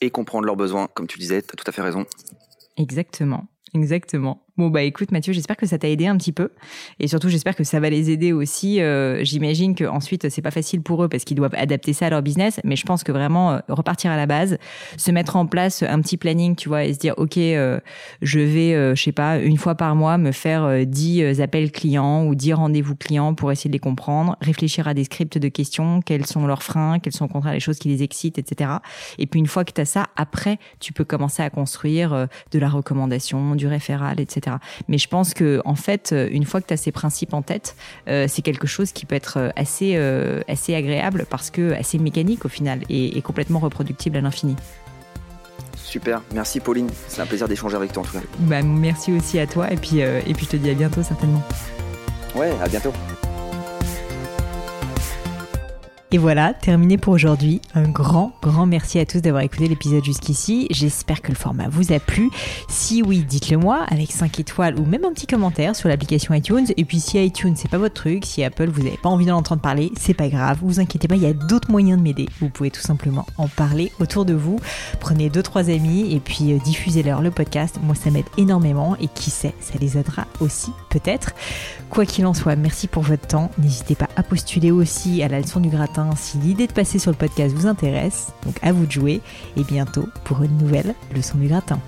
Et 0.00 0.10
comprendre 0.10 0.46
leurs 0.46 0.56
besoins, 0.56 0.88
comme 0.88 1.06
tu 1.06 1.18
disais, 1.18 1.42
tu 1.42 1.48
as 1.52 1.56
tout 1.56 1.64
à 1.66 1.72
fait 1.72 1.82
raison. 1.82 2.06
Exactement. 2.76 3.48
Exactement. 3.74 4.46
Bon 4.60 4.68
bah 4.68 4.82
écoute 4.82 5.10
Mathieu, 5.10 5.32
j'espère 5.32 5.56
que 5.56 5.64
ça 5.64 5.78
t'a 5.78 5.88
aidé 5.88 6.06
un 6.06 6.18
petit 6.18 6.32
peu 6.32 6.50
et 6.98 7.08
surtout 7.08 7.30
j'espère 7.30 7.56
que 7.56 7.64
ça 7.64 7.80
va 7.80 7.88
les 7.88 8.10
aider 8.10 8.34
aussi. 8.34 8.82
Euh, 8.82 9.24
J'imagine 9.24 9.74
que 9.74 9.84
ensuite 9.84 10.28
c'est 10.28 10.42
pas 10.42 10.50
facile 10.50 10.82
pour 10.82 11.02
eux 11.02 11.08
parce 11.08 11.24
qu'ils 11.24 11.38
doivent 11.38 11.54
adapter 11.54 11.94
ça 11.94 12.08
à 12.08 12.10
leur 12.10 12.20
business, 12.20 12.60
mais 12.62 12.76
je 12.76 12.84
pense 12.84 13.02
que 13.02 13.10
vraiment 13.10 13.52
euh, 13.52 13.58
repartir 13.70 14.10
à 14.10 14.18
la 14.18 14.26
base, 14.26 14.58
se 14.98 15.10
mettre 15.12 15.36
en 15.36 15.46
place 15.46 15.82
un 15.82 15.98
petit 16.02 16.18
planning, 16.18 16.56
tu 16.56 16.68
vois, 16.68 16.84
et 16.84 16.92
se 16.92 16.98
dire 16.98 17.14
ok, 17.16 17.38
euh, 17.38 17.80
je 18.20 18.38
vais, 18.38 18.74
euh, 18.74 18.94
je 18.94 19.02
sais 19.02 19.12
pas, 19.12 19.38
une 19.38 19.56
fois 19.56 19.76
par 19.76 19.96
mois 19.96 20.18
me 20.18 20.30
faire 20.30 20.84
10 20.84 21.40
appels 21.40 21.72
clients 21.72 22.26
ou 22.26 22.34
10 22.34 22.52
rendez-vous 22.52 22.96
clients 22.96 23.32
pour 23.32 23.50
essayer 23.50 23.70
de 23.70 23.74
les 23.74 23.78
comprendre, 23.78 24.36
réfléchir 24.42 24.86
à 24.88 24.92
des 24.92 25.04
scripts 25.04 25.38
de 25.38 25.48
questions, 25.48 26.02
quels 26.02 26.26
sont 26.26 26.46
leurs 26.46 26.62
freins, 26.62 26.98
quels 26.98 27.14
sont 27.14 27.24
au 27.24 27.28
contraire 27.28 27.54
les 27.54 27.60
choses 27.60 27.78
qui 27.78 27.88
les 27.88 28.02
excitent, 28.02 28.38
etc. 28.38 28.72
Et 29.16 29.26
puis 29.26 29.40
une 29.40 29.46
fois 29.46 29.64
que 29.64 29.72
tu 29.72 29.80
as 29.80 29.86
ça, 29.86 30.08
après 30.16 30.58
tu 30.80 30.92
peux 30.92 31.04
commencer 31.04 31.42
à 31.42 31.48
construire 31.48 32.28
de 32.50 32.58
la 32.58 32.68
recommandation, 32.68 33.54
du 33.54 33.66
référal, 33.66 34.20
etc. 34.20 34.49
Mais 34.88 34.98
je 34.98 35.08
pense 35.08 35.34
que 35.34 35.60
en 35.64 35.74
fait, 35.74 36.10
euh, 36.12 36.28
une 36.30 36.44
fois 36.44 36.60
que 36.60 36.66
tu 36.66 36.74
as 36.74 36.76
ces 36.76 36.92
principes 36.92 37.34
en 37.34 37.42
tête, 37.42 37.76
euh, 38.08 38.26
c'est 38.28 38.42
quelque 38.42 38.66
chose 38.66 38.92
qui 38.92 39.06
peut 39.06 39.14
être 39.14 39.38
euh, 39.38 39.50
assez, 39.56 39.96
assez 40.48 40.74
agréable 40.74 41.26
parce 41.28 41.50
que 41.50 41.72
assez 41.72 41.98
mécanique 41.98 42.44
au 42.44 42.48
final 42.48 42.80
et, 42.88 43.20
complètement 43.22 43.58
reproductible 43.58 44.16
à 44.16 44.20
l'infini. 44.20 44.56
Super, 45.76 46.22
merci 46.34 46.60
Pauline, 46.60 46.88
c'est 47.08 47.20
un 47.20 47.26
plaisir 47.26 47.48
d'échanger 47.48 47.76
avec 47.76 47.92
toi 47.92 48.02
en 48.02 48.06
tout 48.06 48.12
cas. 48.12 48.24
Bah, 48.40 48.62
merci 48.62 49.12
aussi 49.12 49.38
à 49.38 49.46
toi 49.46 49.70
et 49.70 49.76
puis, 49.76 49.98
et 49.98 50.34
puis 50.34 50.46
je 50.46 50.50
te 50.50 50.56
dis 50.56 50.70
à 50.70 50.74
bientôt 50.74 51.02
certainement. 51.02 51.42
Ouais, 52.34 52.50
à 52.62 52.68
bientôt. 52.68 52.92
Et 56.12 56.18
voilà, 56.18 56.54
terminé 56.54 56.98
pour 56.98 57.12
aujourd'hui. 57.12 57.60
Un 57.72 57.88
grand, 57.88 58.32
grand 58.42 58.66
merci 58.66 58.98
à 58.98 59.06
tous 59.06 59.20
d'avoir 59.20 59.44
écouté 59.44 59.68
l'épisode 59.68 60.04
jusqu'ici. 60.04 60.66
J'espère 60.70 61.22
que 61.22 61.28
le 61.28 61.36
format 61.36 61.68
vous 61.68 61.92
a 61.92 62.00
plu. 62.00 62.30
Si 62.68 63.00
oui, 63.00 63.22
dites-le 63.22 63.58
moi 63.58 63.84
avec 63.88 64.10
5 64.10 64.40
étoiles 64.40 64.76
ou 64.76 64.84
même 64.84 65.04
un 65.04 65.12
petit 65.12 65.28
commentaire 65.28 65.76
sur 65.76 65.88
l'application 65.88 66.34
iTunes. 66.34 66.66
Et 66.76 66.84
puis 66.84 66.98
si 66.98 67.24
iTunes 67.24 67.54
c'est 67.54 67.70
pas 67.70 67.78
votre 67.78 67.94
truc, 67.94 68.24
si 68.24 68.42
Apple 68.42 68.70
vous 68.70 68.82
n'avez 68.82 68.96
pas 68.96 69.08
envie 69.08 69.26
d'en 69.26 69.36
entendre 69.36 69.62
parler, 69.62 69.92
c'est 70.00 70.14
pas 70.14 70.26
grave. 70.26 70.58
Vous 70.62 70.80
inquiétez 70.80 71.06
pas, 71.06 71.14
il 71.14 71.22
y 71.22 71.26
a 71.26 71.32
d'autres 71.32 71.70
moyens 71.70 71.96
de 71.96 72.02
m'aider. 72.02 72.28
Vous 72.40 72.48
pouvez 72.48 72.72
tout 72.72 72.80
simplement 72.80 73.24
en 73.38 73.46
parler 73.46 73.92
autour 74.00 74.24
de 74.24 74.34
vous. 74.34 74.58
Prenez 74.98 75.30
deux 75.30 75.44
trois 75.44 75.70
amis 75.70 76.12
et 76.12 76.18
puis 76.18 76.52
euh, 76.52 76.58
diffusez-leur 76.64 77.22
le 77.22 77.30
podcast. 77.30 77.78
Moi 77.84 77.94
ça 77.94 78.10
m'aide 78.10 78.26
énormément 78.36 78.96
et 79.00 79.06
qui 79.06 79.30
sait, 79.30 79.54
ça 79.60 79.74
les 79.80 79.96
aidera 79.96 80.26
aussi 80.40 80.72
peut-être. 80.88 81.34
Quoi 81.88 82.04
qu'il 82.04 82.26
en 82.26 82.34
soit, 82.34 82.56
merci 82.56 82.88
pour 82.88 83.04
votre 83.04 83.28
temps. 83.28 83.52
N'hésitez 83.58 83.94
pas 83.94 84.08
à 84.16 84.24
postuler 84.24 84.72
aussi 84.72 85.22
à 85.22 85.28
la 85.28 85.40
leçon 85.40 85.60
du 85.60 85.68
gratin 85.68 85.99
si 86.16 86.38
l'idée 86.38 86.66
de 86.66 86.72
passer 86.72 86.98
sur 86.98 87.10
le 87.10 87.16
podcast 87.16 87.54
vous 87.54 87.66
intéresse. 87.66 88.32
Donc 88.44 88.56
à 88.62 88.72
vous 88.72 88.86
de 88.86 88.90
jouer 88.90 89.20
et 89.56 89.64
bientôt 89.64 90.08
pour 90.24 90.42
une 90.42 90.56
nouvelle 90.58 90.94
leçon 91.14 91.38
du 91.38 91.48
gratin. 91.48 91.80